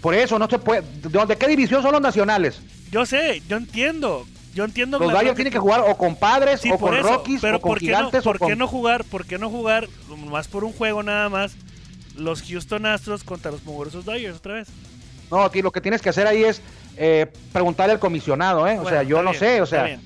por 0.00 0.14
eso 0.14 0.38
no 0.38 0.48
se 0.48 0.58
puede. 0.58 0.82
¿De 0.82 1.36
qué 1.36 1.48
división 1.48 1.82
son 1.82 1.92
los 1.92 2.00
nacionales? 2.00 2.60
Yo 2.90 3.06
sé, 3.06 3.42
yo 3.48 3.56
entiendo, 3.56 4.26
yo 4.54 4.64
entiendo 4.64 4.98
los 4.98 5.12
Dodgers 5.12 5.36
tienen 5.36 5.52
que 5.52 5.58
jugar 5.58 5.84
o 5.86 5.96
con 5.96 6.16
padres 6.16 6.62
o 6.70 6.78
con 6.78 6.96
Rockies 6.96 7.40
pero 7.40 7.58
o 7.58 7.60
con 7.60 7.70
¿por 7.70 7.78
gigantes 7.78 8.24
no, 8.24 8.32
¿por 8.32 8.48
qué 8.48 8.56
no 8.56 8.66
jugar 8.66 9.04
por 9.04 9.24
qué 9.24 9.38
no 9.38 9.48
jugar 9.48 9.88
más 10.28 10.48
por 10.48 10.64
un 10.64 10.72
juego 10.72 11.02
nada 11.02 11.28
más 11.28 11.54
los 12.16 12.42
Houston 12.42 12.86
Astros 12.86 13.22
contra 13.22 13.52
los 13.52 13.64
mugrosos 13.64 14.04
Dodgers 14.04 14.38
otra 14.38 14.54
vez 14.54 14.68
no 15.30 15.50
tío, 15.50 15.62
lo 15.62 15.72
que 15.72 15.80
tienes 15.80 16.02
que 16.02 16.08
hacer 16.08 16.26
ahí 16.26 16.44
es 16.44 16.62
eh, 16.96 17.26
preguntarle 17.52 17.94
al 17.94 17.98
comisionado, 17.98 18.66
¿eh? 18.66 18.78
o 18.78 18.88
sea, 18.88 19.02
yo 19.02 19.22
no 19.22 19.32
sé, 19.32 19.62
o 19.62 19.66
sea, 19.66 19.98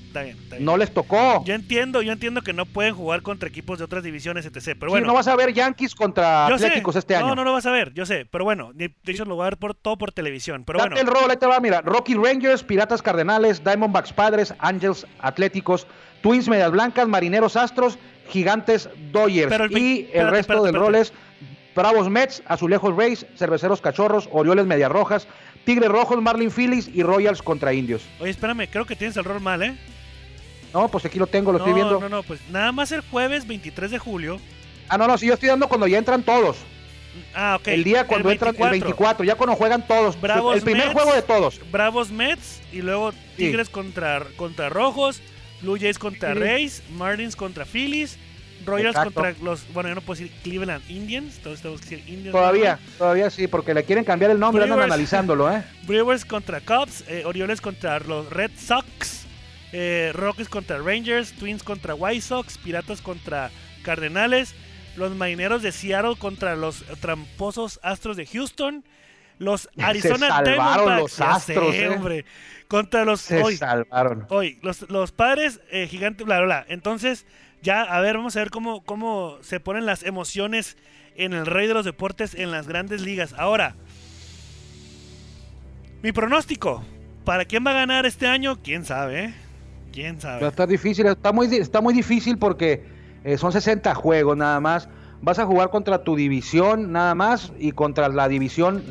no 0.59 0.77
les 0.77 0.93
tocó. 0.93 1.43
Yo 1.43 1.53
entiendo, 1.53 2.01
yo 2.01 2.13
entiendo 2.13 2.41
que 2.41 2.53
no 2.53 2.65
pueden 2.65 2.95
jugar 2.95 3.21
contra 3.21 3.49
equipos 3.49 3.79
de 3.79 3.83
otras 3.85 4.03
divisiones, 4.03 4.45
etc. 4.45 4.77
Pero 4.79 4.91
bueno. 4.91 5.07
no 5.07 5.13
vas 5.13 5.27
a 5.27 5.35
ver 5.35 5.53
Yankees 5.53 5.93
contra 5.93 6.45
Atléticos 6.45 6.95
este 6.95 7.15
año. 7.15 7.27
No, 7.27 7.35
no 7.35 7.43
lo 7.43 7.53
vas 7.53 7.65
a 7.65 7.71
ver, 7.71 7.93
yo 7.93 8.05
sé, 8.05 8.25
pero 8.25 8.43
bueno, 8.45 8.71
de 8.73 8.93
hecho 9.07 9.25
lo 9.25 9.35
voy 9.35 9.43
a 9.43 9.49
ver 9.49 9.57
por, 9.57 9.75
todo 9.75 9.97
por 9.97 10.11
televisión. 10.11 10.63
Pero 10.65 10.79
bueno. 10.79 10.95
el 10.95 11.07
rol, 11.07 11.29
ahí 11.29 11.37
te 11.37 11.47
va, 11.47 11.59
mira, 11.59 11.81
Rocky 11.81 12.13
Rangers, 12.13 12.63
Piratas 12.63 13.01
Cardenales, 13.01 13.63
Diamondbacks 13.63 14.13
Padres, 14.13 14.53
Angels 14.59 15.05
Atléticos, 15.19 15.87
Twins 16.21 16.47
Medias 16.47 16.71
Blancas, 16.71 17.07
Marineros 17.07 17.55
Astros, 17.55 17.97
Gigantes 18.29 18.89
Dodgers. 19.11 19.71
y 19.71 20.07
el 20.13 20.29
resto 20.29 20.63
del 20.63 20.75
rol 20.75 20.95
es 20.95 21.13
Bravos 21.75 22.09
Mets, 22.09 22.41
Azulejos 22.47 22.95
Rays, 22.95 23.25
Cerveceros 23.35 23.81
Cachorros, 23.81 24.29
Orioles 24.31 24.65
Medias 24.65 24.91
Rojas, 24.91 25.27
Tigres 25.65 25.89
Rojos, 25.89 26.21
Marlin 26.21 26.49
Phillies 26.49 26.89
y 26.93 27.03
Royals 27.03 27.41
contra 27.41 27.73
Indios. 27.73 28.03
Oye, 28.19 28.31
espérame, 28.31 28.67
creo 28.71 28.85
que 28.85 28.95
tienes 28.95 29.17
el 29.17 29.25
rol 29.25 29.41
mal, 29.41 29.61
¿eh? 29.61 29.77
No, 30.73 30.87
pues 30.87 31.05
aquí 31.05 31.19
lo 31.19 31.27
tengo, 31.27 31.51
lo 31.51 31.57
estoy 31.57 31.73
viendo. 31.73 31.99
No, 31.99 32.09
no, 32.09 32.23
pues 32.23 32.39
nada 32.49 32.71
más 32.71 32.91
el 32.91 33.01
jueves 33.01 33.45
23 33.47 33.91
de 33.91 33.99
julio. 33.99 34.39
Ah, 34.87 34.97
no, 34.97 35.07
no, 35.07 35.17
sí, 35.17 35.27
yo 35.27 35.33
estoy 35.33 35.49
dando 35.49 35.67
cuando 35.67 35.87
ya 35.87 35.97
entran 35.97 36.23
todos. 36.23 36.57
Ah, 37.33 37.57
ok. 37.59 37.67
El 37.69 37.83
día 37.83 38.07
cuando 38.07 38.31
entran 38.31 38.55
el 38.57 38.69
24, 38.69 39.25
ya 39.25 39.35
cuando 39.35 39.55
juegan 39.55 39.85
todos. 39.87 40.19
Bravos 40.19 40.57
el 40.57 40.61
primer 40.63 40.93
juego 40.93 41.13
de 41.13 41.21
todos. 41.21 41.59
Bravos 41.71 42.11
Mets 42.11 42.61
y 42.71 42.81
luego 42.81 43.13
Tigres 43.35 43.69
contra, 43.69 44.25
contra 44.35 44.69
Rojos, 44.69 45.21
Blue 45.61 45.77
Jays 45.79 45.97
contra 45.97 46.33
Rays, 46.33 46.83
Marlins 46.97 47.35
contra 47.35 47.65
Phillies, 47.65 48.17
Royals 48.65 48.95
contra 48.95 49.33
los, 49.41 49.71
bueno, 49.73 49.89
yo 49.89 49.95
no 49.95 50.01
puedo 50.01 50.19
decir 50.19 50.35
Cleveland 50.43 50.83
Indians, 50.89 51.39
todos 51.39 51.61
tenemos 51.61 51.81
que 51.81 51.97
decir 51.97 52.09
Indians. 52.09 52.31
Todavía, 52.31 52.79
todavía 52.97 53.29
sí, 53.29 53.47
porque 53.47 53.73
le 53.73 53.83
quieren 53.83 54.03
cambiar 54.03 54.31
el 54.31 54.39
nombre, 54.39 54.63
andan 54.63 54.81
analizándolo, 54.81 55.51
¿eh? 55.51 55.63
Brewers 55.87 56.25
contra 56.25 56.61
Cubs, 56.61 57.03
eh, 57.07 57.23
Orioles 57.25 57.61
contra 57.61 57.99
los 57.99 58.29
Red 58.29 58.51
Sox, 58.57 59.25
eh, 59.71 60.11
Rockies 60.13 60.49
contra 60.49 60.79
Rangers, 60.79 61.33
Twins 61.33 61.63
contra 61.63 61.95
White 61.95 62.21
Sox, 62.21 62.57
Piratas 62.57 63.01
contra 63.01 63.51
Cardenales, 63.83 64.55
los 64.95 65.13
Marineros 65.15 65.61
de 65.61 65.71
Seattle 65.71 66.15
contra 66.17 66.55
los 66.55 66.83
tramposos 67.01 67.79
Astros 67.83 68.17
de 68.17 68.25
Houston, 68.25 68.83
los 69.37 69.69
Arizona 69.77 70.41
Diamondbacks, 70.41 71.01
los 71.01 71.21
Astros, 71.21 71.75
eh. 71.75 71.89
hombre, 71.89 72.25
contra 72.67 73.05
los 73.05 73.21
Se 73.21 73.57
salvaron. 73.57 74.25
Hoy, 74.29 74.59
los, 74.61 74.89
los 74.89 75.11
padres 75.11 75.59
eh, 75.71 75.87
gigantes, 75.87 76.25
bla, 76.25 76.37
bla, 76.37 76.45
bla. 76.45 76.65
Entonces, 76.69 77.25
ya, 77.65 77.81
a 77.81 77.99
ver, 77.99 78.15
vamos 78.15 78.35
a 78.35 78.39
ver 78.39 78.51
cómo, 78.51 78.83
cómo 78.83 79.37
se 79.41 79.59
ponen 79.59 79.87
las 79.87 80.03
emociones 80.03 80.77
en 81.15 81.33
el 81.33 81.47
rey 81.47 81.67
de 81.67 81.73
los 81.73 81.83
deportes 81.83 82.35
en 82.35 82.51
las 82.51 82.67
grandes 82.67 83.01
ligas. 83.01 83.33
Ahora, 83.37 83.75
mi 86.03 86.11
pronóstico. 86.11 86.83
¿Para 87.25 87.45
quién 87.45 87.65
va 87.65 87.71
a 87.71 87.73
ganar 87.73 88.05
este 88.05 88.27
año? 88.27 88.59
¿Quién 88.61 88.85
sabe? 88.85 89.33
¿Quién 89.91 90.21
sabe? 90.21 90.47
Está 90.47 90.67
difícil, 90.67 91.07
está 91.07 91.31
muy, 91.31 91.47
está 91.55 91.81
muy 91.81 91.95
difícil 91.95 92.37
porque 92.37 92.85
eh, 93.23 93.39
son 93.39 93.51
60 93.51 93.95
juegos 93.95 94.37
nada 94.37 94.59
más. 94.59 94.87
Vas 95.23 95.39
a 95.39 95.45
jugar 95.47 95.71
contra 95.71 96.03
tu 96.03 96.15
división 96.15 96.91
nada 96.91 97.15
más 97.15 97.51
y 97.57 97.71
contra 97.71 98.09
la 98.09 98.27
división, 98.27 98.83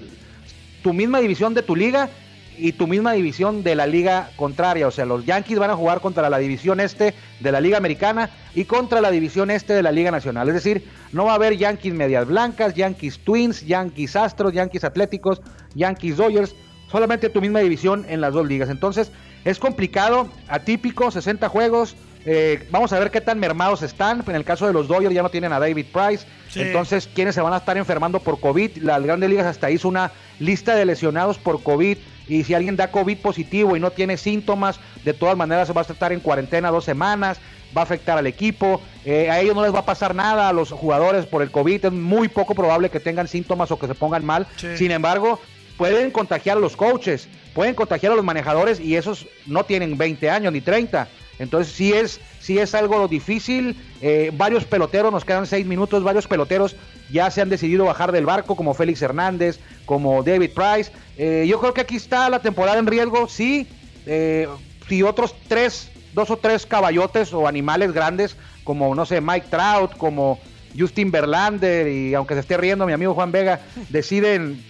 tu 0.82 0.92
misma 0.92 1.20
división 1.20 1.54
de 1.54 1.62
tu 1.62 1.76
liga 1.76 2.10
y 2.58 2.72
tu 2.72 2.86
misma 2.86 3.12
división 3.12 3.62
de 3.62 3.74
la 3.74 3.86
liga 3.86 4.30
contraria. 4.36 4.86
O 4.86 4.90
sea, 4.90 5.04
los 5.04 5.24
Yankees 5.24 5.58
van 5.58 5.70
a 5.70 5.76
jugar 5.76 6.00
contra 6.00 6.30
la 6.30 6.38
división 6.38 6.80
este 6.80 7.14
de 7.40 7.52
la 7.52 7.60
liga 7.60 7.76
americana 7.76 8.30
y 8.54 8.64
contra 8.64 9.00
la 9.00 9.10
división 9.10 9.50
este 9.50 9.72
de 9.72 9.82
la 9.82 9.92
liga 9.92 10.10
nacional. 10.10 10.48
Es 10.48 10.54
decir, 10.54 10.84
no 11.12 11.24
va 11.24 11.32
a 11.32 11.34
haber 11.36 11.56
Yankees 11.56 11.94
medias 11.94 12.26
blancas, 12.26 12.74
Yankees 12.74 13.18
Twins, 13.20 13.66
Yankees 13.66 14.16
Astros, 14.16 14.52
Yankees 14.52 14.84
Atléticos, 14.84 15.40
Yankees 15.74 16.16
Dodgers. 16.16 16.54
Solamente 16.90 17.28
tu 17.28 17.40
misma 17.40 17.60
división 17.60 18.06
en 18.08 18.20
las 18.20 18.34
dos 18.34 18.46
ligas. 18.46 18.68
Entonces, 18.68 19.10
es 19.44 19.58
complicado, 19.58 20.28
atípico, 20.48 21.10
60 21.10 21.48
juegos. 21.48 21.96
Eh, 22.26 22.66
vamos 22.70 22.92
a 22.92 22.98
ver 22.98 23.10
qué 23.10 23.20
tan 23.20 23.38
mermados 23.38 23.82
están. 23.82 24.22
En 24.26 24.36
el 24.36 24.44
caso 24.44 24.66
de 24.66 24.72
los 24.72 24.88
Dodgers 24.88 25.14
ya 25.14 25.22
no 25.22 25.28
tienen 25.28 25.52
a 25.52 25.58
David 25.58 25.86
Price. 25.92 26.26
Entonces, 26.54 27.08
¿quiénes 27.12 27.34
se 27.34 27.40
van 27.40 27.52
a 27.52 27.58
estar 27.58 27.76
enfermando 27.76 28.20
por 28.20 28.40
COVID? 28.40 28.78
Las 28.78 29.02
grandes 29.02 29.28
ligas 29.28 29.46
hasta 29.46 29.70
hizo 29.70 29.88
una 29.88 30.12
lista 30.38 30.74
de 30.76 30.86
lesionados 30.86 31.38
por 31.38 31.62
COVID 31.62 31.98
y 32.28 32.44
si 32.44 32.54
alguien 32.54 32.76
da 32.76 32.90
COVID 32.90 33.18
positivo 33.18 33.76
y 33.76 33.80
no 33.80 33.90
tiene 33.90 34.16
síntomas, 34.16 34.80
de 35.04 35.14
todas 35.14 35.36
maneras 35.36 35.68
se 35.68 35.74
va 35.74 35.82
a 35.82 35.84
estar 35.84 36.12
en 36.12 36.20
cuarentena 36.20 36.70
dos 36.70 36.84
semanas, 36.84 37.38
va 37.76 37.82
a 37.82 37.84
afectar 37.84 38.18
al 38.18 38.26
equipo, 38.26 38.80
eh, 39.04 39.30
a 39.30 39.40
ellos 39.40 39.54
no 39.54 39.62
les 39.62 39.74
va 39.74 39.80
a 39.80 39.84
pasar 39.84 40.14
nada 40.14 40.48
a 40.48 40.52
los 40.52 40.70
jugadores 40.70 41.26
por 41.26 41.42
el 41.42 41.50
COVID, 41.50 41.86
es 41.86 41.92
muy 41.92 42.28
poco 42.28 42.54
probable 42.54 42.90
que 42.90 43.00
tengan 43.00 43.28
síntomas 43.28 43.70
o 43.70 43.78
que 43.78 43.86
se 43.86 43.94
pongan 43.94 44.24
mal, 44.24 44.46
sin 44.76 44.90
embargo, 44.90 45.40
pueden 45.76 46.10
contagiar 46.10 46.56
a 46.56 46.60
los 46.60 46.76
coaches, 46.76 47.28
pueden 47.52 47.74
contagiar 47.74 48.12
a 48.12 48.16
los 48.16 48.24
manejadores 48.24 48.80
y 48.80 48.96
esos 48.96 49.26
no 49.46 49.64
tienen 49.64 49.98
20 49.98 50.30
años 50.30 50.52
ni 50.52 50.60
30. 50.60 51.08
Entonces 51.38 51.72
sí 51.72 51.92
es, 51.92 52.20
sí 52.40 52.58
es 52.58 52.74
algo 52.74 53.08
difícil. 53.08 53.76
Eh, 54.00 54.30
varios 54.34 54.64
peloteros, 54.64 55.12
nos 55.12 55.24
quedan 55.24 55.46
seis 55.46 55.66
minutos, 55.66 56.02
varios 56.02 56.26
peloteros 56.26 56.76
ya 57.10 57.30
se 57.30 57.42
han 57.42 57.48
decidido 57.48 57.84
bajar 57.84 58.12
del 58.12 58.26
barco, 58.26 58.56
como 58.56 58.74
Félix 58.74 59.02
Hernández, 59.02 59.58
como 59.84 60.22
David 60.22 60.50
Price. 60.54 60.92
Eh, 61.16 61.46
yo 61.48 61.60
creo 61.60 61.74
que 61.74 61.82
aquí 61.82 61.96
está 61.96 62.28
la 62.30 62.40
temporada 62.40 62.78
en 62.78 62.86
riesgo, 62.86 63.28
sí. 63.28 63.66
Eh, 64.06 64.48
si 64.88 65.02
otros 65.02 65.34
tres, 65.48 65.90
dos 66.12 66.30
o 66.30 66.36
tres 66.36 66.66
caballotes 66.66 67.32
o 67.32 67.48
animales 67.48 67.92
grandes, 67.92 68.36
como 68.64 68.94
no 68.94 69.06
sé, 69.06 69.20
Mike 69.20 69.48
Trout, 69.50 69.96
como 69.96 70.38
Justin 70.78 71.10
Verlander, 71.10 71.88
y 71.88 72.14
aunque 72.14 72.34
se 72.34 72.40
esté 72.40 72.56
riendo 72.56 72.86
mi 72.86 72.92
amigo 72.92 73.14
Juan 73.14 73.32
Vega, 73.32 73.60
deciden 73.90 74.62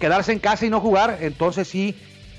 quedarse 0.00 0.32
en 0.32 0.38
casa 0.38 0.64
y 0.64 0.70
no 0.70 0.80
jugar, 0.80 1.18
entonces 1.20 1.68
sí 1.68 1.94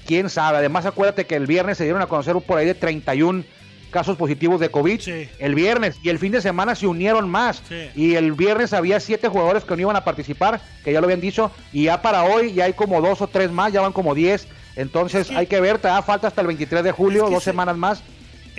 quién 0.08 0.30
sabe. 0.30 0.58
Además, 0.58 0.86
acuérdate 0.86 1.26
que 1.26 1.36
el 1.36 1.46
viernes 1.46 1.78
se 1.78 1.84
dieron 1.84 2.02
a 2.02 2.08
conocer 2.08 2.36
por 2.38 2.58
ahí 2.58 2.65
de 2.65 2.74
31 2.74 3.43
casos 3.91 4.17
positivos 4.17 4.60
de 4.60 4.70
COVID. 4.70 5.02
El 5.39 5.56
viernes 5.56 5.98
y 6.02 6.10
el 6.10 6.17
fin 6.17 6.32
de 6.32 6.41
semana 6.41 6.76
se 6.76 6.88
unieron 6.88 7.30
más. 7.30 7.62
Y 7.96 8.15
el 8.15 8.32
viernes 8.34 8.74
había 8.74 9.00
siete 9.00 9.28
jugadores 9.28 9.63
que 9.63 9.76
no 9.76 9.82
iban 9.82 9.96
a 9.96 10.04
participar 10.04 10.60
que 10.84 10.91
ya 10.91 11.00
lo 11.00 11.06
habían 11.06 11.22
dicho 11.22 11.52
y 11.74 11.84
ya 11.86 12.02
para 12.02 12.24
hoy 12.24 12.54
ya 12.54 12.65
hay 12.65 12.74
como 12.74 13.02
dos 13.02 13.22
o 13.22 13.28
tres 13.28 13.52
más 13.52 13.72
ya 13.74 13.82
van 13.82 13.93
como 13.93 14.15
diez. 14.15 14.48
Entonces 14.76 15.30
hay 15.32 15.48
que 15.48 15.60
ver 15.60 15.78
te 15.80 15.88
da 15.88 16.02
falta 16.02 16.28
hasta 16.28 16.41
el 16.41 16.48
23 16.48 16.84
de 16.84 16.91
julio 16.91 17.30
dos 17.30 17.43
semanas 17.43 17.78
más. 17.78 18.02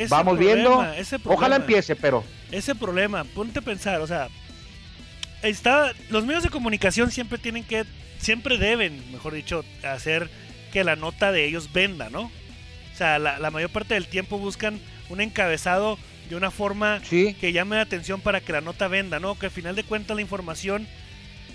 vamos 0.09 0.39
viendo. 0.39 0.85
ojalá 1.25 1.57
empiece 1.57 1.97
pero 1.97 2.23
ese 2.53 2.75
problema 2.75 3.25
ponte 3.25 3.59
a 3.59 3.63
pensar 3.63 4.01
o 4.01 4.07
sea 4.07 4.29
está 5.43 5.93
los 6.09 6.25
medios 6.25 6.45
de 6.45 6.51
comunicación 6.51 7.11
siempre 7.11 7.37
tienen 7.37 7.65
que 7.65 7.85
siempre 8.19 8.59
deben, 8.59 9.03
mejor 9.13 9.35
dicho, 9.35 9.65
hacer 9.85 10.29
que 10.73 10.85
la 10.85 10.97
nota 10.97 11.33
de 11.33 11.45
ellos 11.45 11.73
venda, 11.73 12.11
¿no? 12.11 12.23
O 12.23 12.97
sea, 12.97 13.19
la, 13.19 13.39
la 13.39 13.51
mayor 13.51 13.71
parte 13.71 13.95
del 13.95 14.07
tiempo 14.07 14.39
buscan 14.39 14.81
un 15.09 15.21
encabezado 15.21 15.99
de 16.29 16.37
una 16.37 16.51
forma 16.51 17.01
que 17.35 17.53
llame 17.53 17.77
la 17.77 17.83
atención 17.83 18.21
para 18.21 18.41
que 18.41 18.53
la 18.53 18.61
nota 18.61 18.89
venda, 18.89 19.19
¿no? 19.21 19.39
Que 19.39 19.47
al 19.47 19.53
final 19.53 19.75
de 19.75 19.85
cuentas 19.85 20.15
la 20.15 20.23
información 20.23 20.87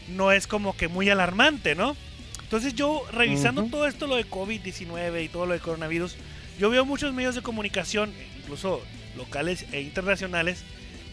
no 0.09 0.31
es 0.31 0.47
como 0.47 0.75
que 0.75 0.87
muy 0.87 1.09
alarmante, 1.09 1.75
¿no? 1.75 1.95
Entonces 2.41 2.75
yo, 2.75 3.03
revisando 3.11 3.63
todo 3.65 3.87
esto, 3.87 4.07
lo 4.07 4.15
de 4.15 4.27
COVID-19 4.29 5.23
y 5.23 5.27
todo 5.27 5.45
lo 5.45 5.53
de 5.53 5.59
coronavirus, 5.59 6.15
yo 6.59 6.69
veo 6.69 6.85
muchos 6.85 7.13
medios 7.13 7.35
de 7.35 7.41
comunicación, 7.41 8.11
incluso 8.37 8.81
locales 9.17 9.65
e 9.71 9.81
internacionales, 9.81 10.63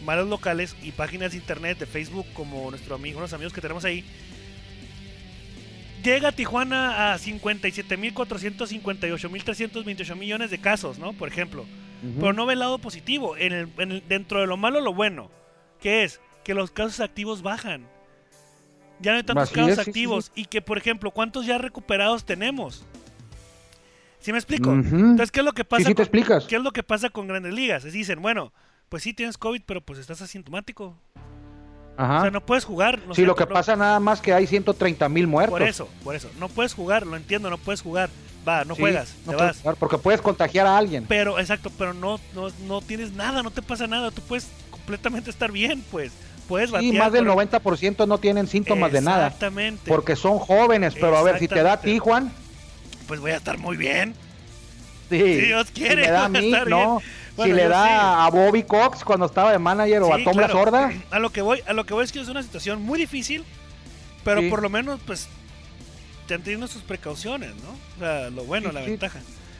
malos 0.05 0.27
locales 0.27 0.75
y 0.83 0.91
páginas 0.91 1.31
de 1.31 1.37
internet 1.37 1.79
de 1.79 1.85
Facebook 1.85 2.25
como 2.33 2.69
nuestro 2.69 2.95
amigo, 2.95 3.19
unos 3.19 3.33
amigos 3.33 3.53
que 3.53 3.61
tenemos 3.61 3.85
ahí. 3.85 4.03
Llega 6.03 6.31
Tijuana 6.31 7.13
a 7.13 7.17
57.458.328 7.17 10.15
millones 10.15 10.51
de 10.51 10.59
casos, 10.59 10.99
¿no? 10.99 11.13
Por 11.13 11.27
ejemplo. 11.27 11.65
Pero 12.19 12.33
no 12.33 12.47
ve 12.47 12.53
el 12.53 12.59
lado 12.59 12.79
positivo. 12.79 13.37
En 13.37 13.53
el, 13.53 13.69
dentro 14.07 14.41
de 14.41 14.47
lo 14.47 14.57
malo, 14.57 14.81
lo 14.81 14.91
bueno. 14.93 15.29
Que 15.79 16.03
es 16.03 16.19
que 16.43 16.55
los 16.55 16.71
casos 16.71 16.99
activos 16.99 17.43
bajan. 17.43 17.87
Ya 18.99 19.11
no 19.11 19.17
hay 19.17 19.23
tantos 19.23 19.51
casos 19.51 19.77
activos. 19.79 20.31
Y 20.35 20.45
que, 20.45 20.61
por 20.61 20.79
ejemplo, 20.79 21.11
¿cuántos 21.11 21.45
ya 21.45 21.59
recuperados 21.59 22.25
tenemos? 22.25 22.85
¿Sí 24.19 24.31
me 24.31 24.37
explico? 24.37 24.71
Entonces, 24.71 25.31
¿qué 25.31 25.41
es 25.41 25.45
lo 25.45 25.51
que 25.53 25.65
pasa? 25.65 25.93
te 25.93 26.01
explicas. 26.01 26.45
¿Qué 26.45 26.55
es 26.55 26.61
lo 26.61 26.71
que 26.71 26.83
pasa 26.83 27.09
con 27.09 27.27
grandes 27.27 27.53
ligas? 27.53 27.83
Es 27.85 27.93
dicen, 27.93 28.21
bueno, 28.21 28.53
pues 28.89 29.03
sí 29.03 29.13
tienes 29.13 29.37
COVID, 29.37 29.61
pero 29.65 29.81
pues 29.81 29.99
estás 29.99 30.21
asintomático. 30.21 30.97
Ajá. 31.97 32.19
O 32.19 32.21
sea, 32.21 32.31
no 32.31 32.41
puedes 32.41 32.65
jugar. 32.65 32.99
No 33.07 33.13
sí, 33.13 33.25
lo 33.25 33.35
que 33.35 33.45
pasa 33.45 33.75
nada 33.75 33.99
más 33.99 34.21
que 34.21 34.33
hay 34.33 34.47
130 34.47 35.07
mil 35.09 35.27
muertos. 35.27 35.59
Por 35.59 35.67
eso, 35.67 35.89
por 36.03 36.15
eso. 36.15 36.29
No 36.39 36.49
puedes 36.49 36.73
jugar, 36.73 37.05
lo 37.05 37.15
entiendo, 37.15 37.49
no 37.49 37.57
puedes 37.57 37.81
jugar. 37.81 38.09
Va, 38.47 38.65
no 38.65 38.75
juegas, 38.75 39.13
te 39.27 39.35
vas. 39.35 39.61
porque 39.77 39.99
puedes 39.99 40.19
contagiar 40.19 40.65
a 40.65 40.75
alguien. 40.75 41.05
Pero, 41.07 41.37
exacto, 41.37 41.71
pero 41.77 41.93
no, 41.93 42.19
no, 42.33 42.47
no 42.67 42.81
tienes 42.81 43.13
nada, 43.13 43.43
no 43.43 43.51
te 43.51 43.61
pasa 43.61 43.85
nada. 43.85 44.09
Tú 44.09 44.21
puedes 44.23 44.47
completamente 44.71 45.29
estar 45.29 45.51
bien, 45.51 45.83
pues. 45.91 46.11
Puedes 46.47 46.71
batear, 46.71 46.91
sí, 46.91 46.97
más 46.97 47.11
del 47.13 47.25
90% 47.25 48.07
no 48.07 48.17
tienen 48.17 48.47
síntomas 48.47 48.91
de 48.91 49.01
nada. 49.01 49.27
Exactamente. 49.27 49.83
Porque 49.87 50.15
son 50.15 50.39
jóvenes, 50.39 50.95
pero 50.99 51.17
a 51.17 51.23
ver, 51.23 51.37
si 51.37 51.47
te 51.47 51.61
da 51.61 51.73
a 51.73 51.81
ti, 51.81 51.99
Juan. 51.99 52.31
Pues 53.07 53.19
voy 53.19 53.31
a 53.31 53.37
estar 53.37 53.57
muy 53.59 53.77
bien. 53.77 54.15
Sí. 55.09 55.19
Si 55.19 55.41
Dios 55.41 55.69
quiere. 55.71 56.03
Si 56.03 56.09
me 56.09 56.11
da 56.11 56.25
a 56.25 56.29
mí, 56.29 56.53
no. 56.67 57.01
Si 57.43 57.53
le 57.53 57.67
da 57.67 58.25
a 58.25 58.29
Bobby 58.29 58.63
Cox 58.63 59.03
cuando 59.03 59.25
estaba 59.25 59.51
de 59.51 59.59
manager 59.59 60.03
o 60.03 60.13
a 60.13 60.23
Tom 60.23 60.37
La 60.37 60.49
Sorda. 60.49 60.91
A 61.09 61.19
lo 61.19 61.29
que 61.29 61.41
voy, 61.41 61.61
a 61.67 61.73
lo 61.73 61.85
que 61.85 61.93
voy 61.93 62.03
es 62.03 62.11
que 62.11 62.19
es 62.19 62.27
una 62.27 62.43
situación 62.43 62.81
muy 62.81 62.99
difícil, 62.99 63.43
pero 64.23 64.41
por 64.49 64.61
lo 64.61 64.69
menos, 64.69 64.99
pues, 65.05 65.27
teniendo 66.27 66.67
sus 66.67 66.81
precauciones, 66.83 67.51
¿no? 67.55 67.71
O 67.97 67.99
sea, 67.99 68.29
lo 68.29 68.43
bueno, 68.43 68.71
la 68.71 68.81
ventaja. 68.81 69.19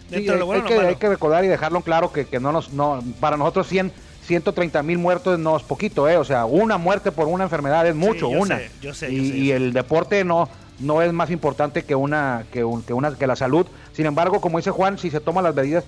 Dentro 0.10 0.34
de 0.34 0.40
lo 0.40 0.46
bueno, 0.46 0.66
hay, 0.68 0.70
que, 0.70 0.80
hay 0.88 0.96
que 0.96 1.10
recordar 1.10 1.46
y 1.46 1.48
dejarlo 1.48 1.82
claro 1.82 2.12
que, 2.12 2.26
que 2.26 2.40
no 2.40 2.52
nos, 2.52 2.74
no, 2.74 3.02
para 3.20 3.38
nosotros 3.38 3.68
100, 3.68 3.94
130 4.24 4.84
mil 4.84 4.98
muertos 4.98 5.40
no 5.40 5.56
es 5.56 5.64
poquito, 5.64 6.10
¿eh? 6.10 6.18
O 6.18 6.26
sea, 6.26 6.46
una 6.46 6.78
muerte 6.78 7.12
por 7.12 7.28
una 7.28 7.46
enfermedad 7.46 7.88
es 7.88 7.96
mucho, 7.96 8.28
una. 8.28 8.60
yo 8.82 8.94
sé, 8.94 9.12
y, 9.12 9.32
y 9.32 9.52
el 9.52 9.72
deporte 9.72 10.24
no, 10.26 10.50
no 10.82 11.02
es 11.02 11.14
más 11.14 11.30
importante 11.30 11.84
que 11.84 11.96
una, 11.96 12.46
que, 12.52 12.66
que, 12.86 12.94
una, 12.94 13.16
que 13.16 13.28
la 13.28 13.36
salud. 13.36 13.68
Sin 13.94 14.06
embargo, 14.06 14.42
como 14.42 14.58
dice 14.58 14.72
Juan, 14.72 14.98
si 14.98 15.10
se 15.10 15.20
toman 15.20 15.44
las 15.44 15.56
medidas 15.56 15.86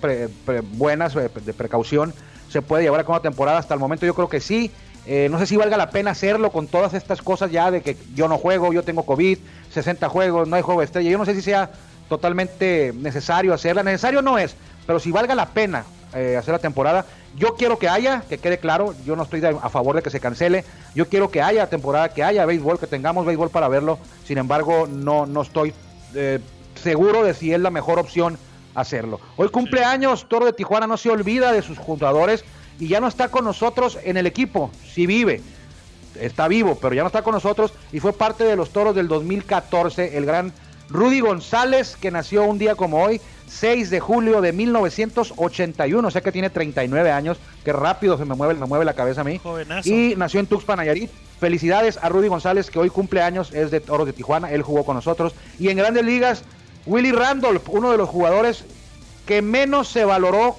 buenas 0.72 1.16
eh, 1.16 1.30
de 1.44 1.52
precaución, 1.52 2.14
se 2.48 2.62
puede 2.62 2.84
llevar 2.84 3.00
a 3.00 3.04
cabo 3.04 3.20
temporada. 3.20 3.58
Hasta 3.58 3.74
el 3.74 3.80
momento 3.80 4.06
yo 4.06 4.14
creo 4.14 4.28
que 4.28 4.40
sí. 4.40 4.70
Eh, 5.06 5.28
no 5.30 5.38
sé 5.38 5.46
si 5.46 5.56
valga 5.56 5.76
la 5.76 5.90
pena 5.90 6.12
hacerlo 6.12 6.50
con 6.50 6.66
todas 6.66 6.94
estas 6.94 7.20
cosas 7.20 7.50
ya 7.50 7.70
de 7.70 7.82
que 7.82 7.96
yo 8.14 8.26
no 8.26 8.38
juego, 8.38 8.72
yo 8.72 8.82
tengo 8.82 9.04
COVID, 9.04 9.38
60 9.70 10.08
juegos, 10.08 10.48
no 10.48 10.56
hay 10.56 10.62
juego 10.62 10.80
de 10.80 10.86
estrella. 10.86 11.10
Yo 11.10 11.18
no 11.18 11.26
sé 11.26 11.34
si 11.34 11.42
sea 11.42 11.70
totalmente 12.08 12.92
necesario 12.96 13.52
hacerla. 13.52 13.82
Necesario 13.82 14.22
no 14.22 14.38
es, 14.38 14.56
pero 14.86 15.00
si 15.00 15.10
valga 15.12 15.34
la 15.34 15.46
pena 15.46 15.84
eh, 16.14 16.36
hacer 16.36 16.52
la 16.52 16.58
temporada, 16.58 17.06
yo 17.36 17.56
quiero 17.56 17.78
que 17.78 17.88
haya, 17.88 18.22
que 18.28 18.38
quede 18.38 18.58
claro, 18.58 18.94
yo 19.04 19.16
no 19.16 19.24
estoy 19.24 19.42
a 19.44 19.68
favor 19.68 19.96
de 19.96 20.02
que 20.02 20.10
se 20.10 20.20
cancele. 20.20 20.64
Yo 20.94 21.08
quiero 21.08 21.30
que 21.30 21.42
haya 21.42 21.68
temporada, 21.68 22.08
que 22.10 22.22
haya 22.22 22.46
béisbol, 22.46 22.78
que 22.78 22.86
tengamos 22.86 23.26
béisbol 23.26 23.50
para 23.50 23.68
verlo. 23.68 23.98
Sin 24.24 24.38
embargo, 24.38 24.86
no, 24.86 25.26
no 25.26 25.42
estoy 25.42 25.74
eh, 26.14 26.38
seguro 26.80 27.24
de 27.24 27.34
si 27.34 27.52
es 27.52 27.60
la 27.60 27.70
mejor 27.70 27.98
opción 27.98 28.38
hacerlo. 28.74 29.20
Hoy 29.36 29.48
cumpleaños, 29.48 30.28
Toro 30.28 30.46
de 30.46 30.52
Tijuana 30.52 30.86
no 30.86 30.96
se 30.96 31.10
olvida 31.10 31.52
de 31.52 31.62
sus 31.62 31.78
jugadores 31.78 32.44
y 32.78 32.88
ya 32.88 33.00
no 33.00 33.08
está 33.08 33.28
con 33.28 33.44
nosotros 33.44 33.98
en 34.04 34.16
el 34.16 34.26
equipo, 34.26 34.70
si 34.92 35.06
vive. 35.06 35.42
Está 36.20 36.46
vivo, 36.46 36.78
pero 36.80 36.94
ya 36.94 37.02
no 37.02 37.08
está 37.08 37.22
con 37.22 37.34
nosotros 37.34 37.72
y 37.92 37.98
fue 37.98 38.12
parte 38.12 38.44
de 38.44 38.54
los 38.54 38.70
toros 38.70 38.94
del 38.94 39.08
2014, 39.08 40.16
el 40.16 40.26
gran 40.26 40.52
Rudy 40.88 41.20
González, 41.20 41.96
que 41.96 42.10
nació 42.10 42.44
un 42.44 42.58
día 42.58 42.74
como 42.74 43.02
hoy, 43.02 43.20
6 43.48 43.90
de 43.90 44.00
julio 44.00 44.40
de 44.40 44.52
1981, 44.52 46.08
o 46.08 46.10
sea 46.10 46.20
que 46.20 46.32
tiene 46.32 46.50
39 46.50 47.10
años, 47.10 47.38
que 47.64 47.72
rápido 47.72 48.18
se 48.18 48.24
me 48.24 48.34
mueve, 48.34 48.54
me 48.54 48.66
mueve 48.66 48.84
la 48.84 48.94
cabeza 48.94 49.22
a 49.22 49.24
mí. 49.24 49.40
Y 49.84 50.14
nació 50.16 50.40
en 50.40 50.46
Tuxpan, 50.46 50.76
Nayarit. 50.76 51.10
Felicidades 51.40 51.98
a 52.00 52.08
Rudy 52.08 52.28
González, 52.28 52.70
que 52.70 52.78
hoy 52.78 52.90
cumple 52.90 53.22
años, 53.22 53.52
es 53.52 53.70
de 53.70 53.80
Toros 53.80 54.06
de 54.06 54.12
Tijuana, 54.12 54.50
él 54.50 54.62
jugó 54.62 54.84
con 54.84 54.96
nosotros. 54.96 55.34
Y 55.58 55.68
en 55.68 55.76
Grandes 55.76 56.04
Ligas, 56.04 56.42
Willy 56.86 57.12
Randolph, 57.12 57.68
uno 57.68 57.90
de 57.90 57.98
los 57.98 58.08
jugadores 58.08 58.64
que 59.26 59.42
menos 59.42 59.88
se 59.88 60.04
valoró 60.04 60.56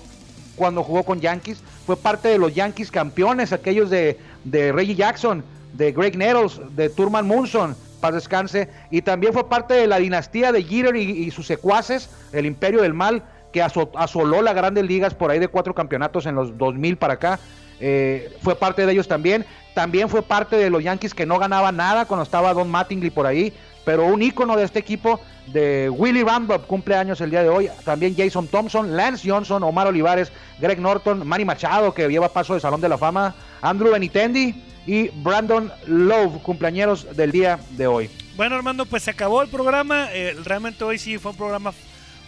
cuando 0.56 0.84
jugó 0.84 1.04
con 1.04 1.22
Yankees, 1.22 1.60
fue 1.86 1.98
parte 1.98 2.30
de 2.30 2.38
los 2.38 2.54
Yankees 2.54 2.92
campeones, 2.92 3.54
aquellos 3.54 3.90
de, 3.90 4.20
de 4.44 4.72
Reggie 4.72 4.96
Jackson, 4.96 5.44
de 5.74 5.92
Greg 5.92 6.18
Nettles, 6.18 6.60
de 6.76 6.90
Turman 6.90 7.28
Munson, 7.28 7.76
para 8.06 8.16
descanse, 8.16 8.70
y 8.92 9.02
también 9.02 9.34
fue 9.34 9.50
parte 9.50 9.74
de 9.74 9.88
la 9.88 9.98
dinastía 9.98 10.52
de 10.52 10.62
Jeter 10.62 10.96
y, 10.96 11.32
sus 11.32 11.48
secuaces, 11.48 12.08
el 12.34 12.46
Imperio 12.46 12.84
del 12.84 12.94
Mal, 12.94 13.24
que 13.52 13.64
asoló 13.64 14.44
las 14.44 14.54
grandes 14.54 14.86
ligas 14.86 15.16
por 15.16 15.32
ahí 15.32 15.40
de 15.40 15.48
cuatro 15.48 15.74
campeonatos 15.74 16.28
en 16.28 16.36
los 16.36 16.56
2000 16.56 16.98
para 16.98 17.16
acá. 17.16 17.40
Eh, 17.80 18.38
fue 18.42 18.56
parte 18.56 18.86
de 18.86 18.92
ellos 18.92 19.08
también. 19.08 19.44
También 19.74 20.08
fue 20.08 20.22
parte 20.22 20.56
de 20.56 20.70
los 20.70 20.84
Yankees 20.84 21.16
que 21.16 21.26
no 21.26 21.40
ganaba 21.40 21.72
nada 21.72 22.06
cuando 22.06 22.24
estaba 22.24 22.54
Don 22.54 22.70
Mattingly 22.70 23.10
por 23.10 23.26
ahí. 23.26 23.52
Pero 23.86 24.06
un 24.06 24.22
ícono 24.22 24.56
de 24.56 24.66
este 24.66 24.80
equipo, 24.80 25.20
de 25.48 25.90
Willie 25.90 26.24
Randolph, 26.24 26.66
cumpleaños 26.68 27.22
el 27.22 27.32
día 27.32 27.42
de 27.42 27.50
hoy. 27.50 27.70
También 27.86 28.16
Jason 28.16 28.48
Thompson, 28.48 28.96
Lance 28.96 29.28
Johnson, 29.28 29.64
Omar 29.64 29.88
Olivares, 29.88 30.32
Greg 30.60 30.80
Norton, 30.80 31.26
Manny 31.26 31.46
Machado, 31.46 31.94
que 31.94 32.08
lleva 32.08 32.30
paso 32.30 32.54
de 32.54 32.60
Salón 32.60 32.82
de 32.82 32.90
la 32.90 33.00
Fama, 33.00 33.34
Andrew 33.62 33.92
Benitendi 33.92 34.75
y 34.88 35.10
Brandon 35.10 35.72
Love, 35.88 36.42
cumpleaños 36.42 37.16
del 37.16 37.32
día 37.32 37.60
de 37.72 37.88
hoy. 37.88 38.10
Bueno, 38.36 38.56
Armando, 38.56 38.86
pues 38.86 39.04
se 39.04 39.12
acabó 39.12 39.42
el 39.42 39.50
programa. 39.50 40.10
Eh, 40.12 40.36
realmente 40.44 40.84
hoy 40.84 40.98
sí 40.98 41.18
fue 41.18 41.32
un 41.32 41.38
programa 41.38 41.74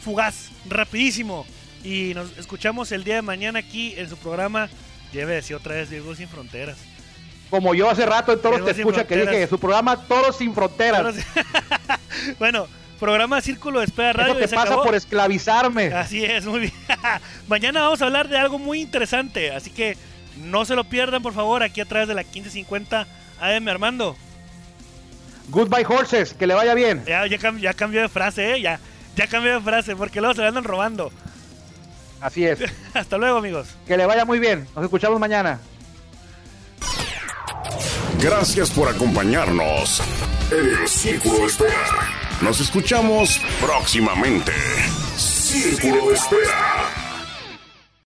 fugaz, 0.02 0.50
rapidísimo. 0.68 1.46
Y 1.84 2.14
nos 2.16 2.38
escuchamos 2.38 2.92
el 2.92 3.04
día 3.04 3.16
de 3.16 3.22
mañana 3.22 3.60
aquí 3.60 3.94
en 3.98 4.10
su 4.10 4.18
programa. 4.18 4.70
Lleve 5.12 5.36
decir 5.36 5.56
otra 5.56 5.76
vez 5.76 5.90
Diego 5.90 6.16
Sin 6.16 6.28
Fronteras. 6.28 6.78
Como 7.50 7.74
yo 7.74 7.90
hace 7.90 8.06
rato 8.06 8.34
en 8.34 8.42
Toros 8.42 8.66
te 8.66 8.72
escucha 8.72 9.06
que 9.06 9.18
dije 9.18 9.48
su 9.48 9.60
programa 9.60 9.96
Toros 9.96 10.38
Sin 10.38 10.54
Fronteras. 10.54 11.16
bueno, 12.40 12.68
programa 13.00 13.40
Círculo 13.42 13.80
de 13.80 13.86
Espera 13.86 14.14
Radio. 14.14 14.40
Eso 14.40 14.50
te 14.50 14.56
pasa 14.56 14.76
por 14.76 14.96
esclavizarme. 14.96 15.88
Así 15.94 16.26
es, 16.26 16.46
muy 16.46 16.62
bien. 16.62 16.74
mañana 17.48 17.82
vamos 17.82 18.02
a 18.02 18.06
hablar 18.06 18.28
de 18.28 18.38
algo 18.38 18.60
muy 18.60 18.82
interesante. 18.82 19.52
Así 19.52 19.70
que 19.70 19.98
no 20.40 20.66
se 20.66 20.76
lo 20.76 20.84
pierdan, 20.84 21.22
por 21.22 21.34
favor, 21.34 21.64
aquí 21.64 21.82
a 21.82 21.86
través 21.86 22.08
de 22.08 22.14
la 22.16 22.24
1550 22.24 23.08
AM, 23.40 23.68
Armando. 23.68 24.16
Goodbye 25.50 25.86
Horses, 25.88 26.34
que 26.34 26.48
le 26.48 26.54
vaya 26.54 26.74
bien. 26.74 27.04
Ya, 27.06 27.26
ya, 27.26 27.74
cambió 27.74 28.02
de 28.02 28.10
frase, 28.10 28.56
¿eh? 28.56 28.62
Ya, 28.62 28.80
ya 29.16 29.28
cambió 29.28 29.54
de 29.56 29.62
frase, 29.62 29.96
porque 29.96 30.20
luego 30.20 30.36
se 30.36 30.42
le 30.42 30.48
andan 30.48 30.64
robando. 30.64 31.12
Así 32.20 32.46
es. 32.46 32.60
Hasta 32.94 33.18
luego, 33.18 33.38
amigos. 33.38 33.68
Que 33.86 33.98
le 33.98 34.06
vaya 34.06 34.26
muy 34.26 34.40
bien. 34.40 34.68
Nos 34.76 34.84
escuchamos 34.84 35.20
mañana. 35.20 35.60
Gracias 38.20 38.72
por 38.72 38.90
acompañarnos 38.90 40.02
en 40.52 40.82
el 40.82 40.88
Círculo 40.88 41.40
de 41.40 41.46
Espera. 41.46 41.74
Nos 42.42 42.60
escuchamos 42.60 43.40
próximamente. 43.62 44.52
Círculo 45.16 46.10
de 46.10 46.16
Espera. 46.16 47.07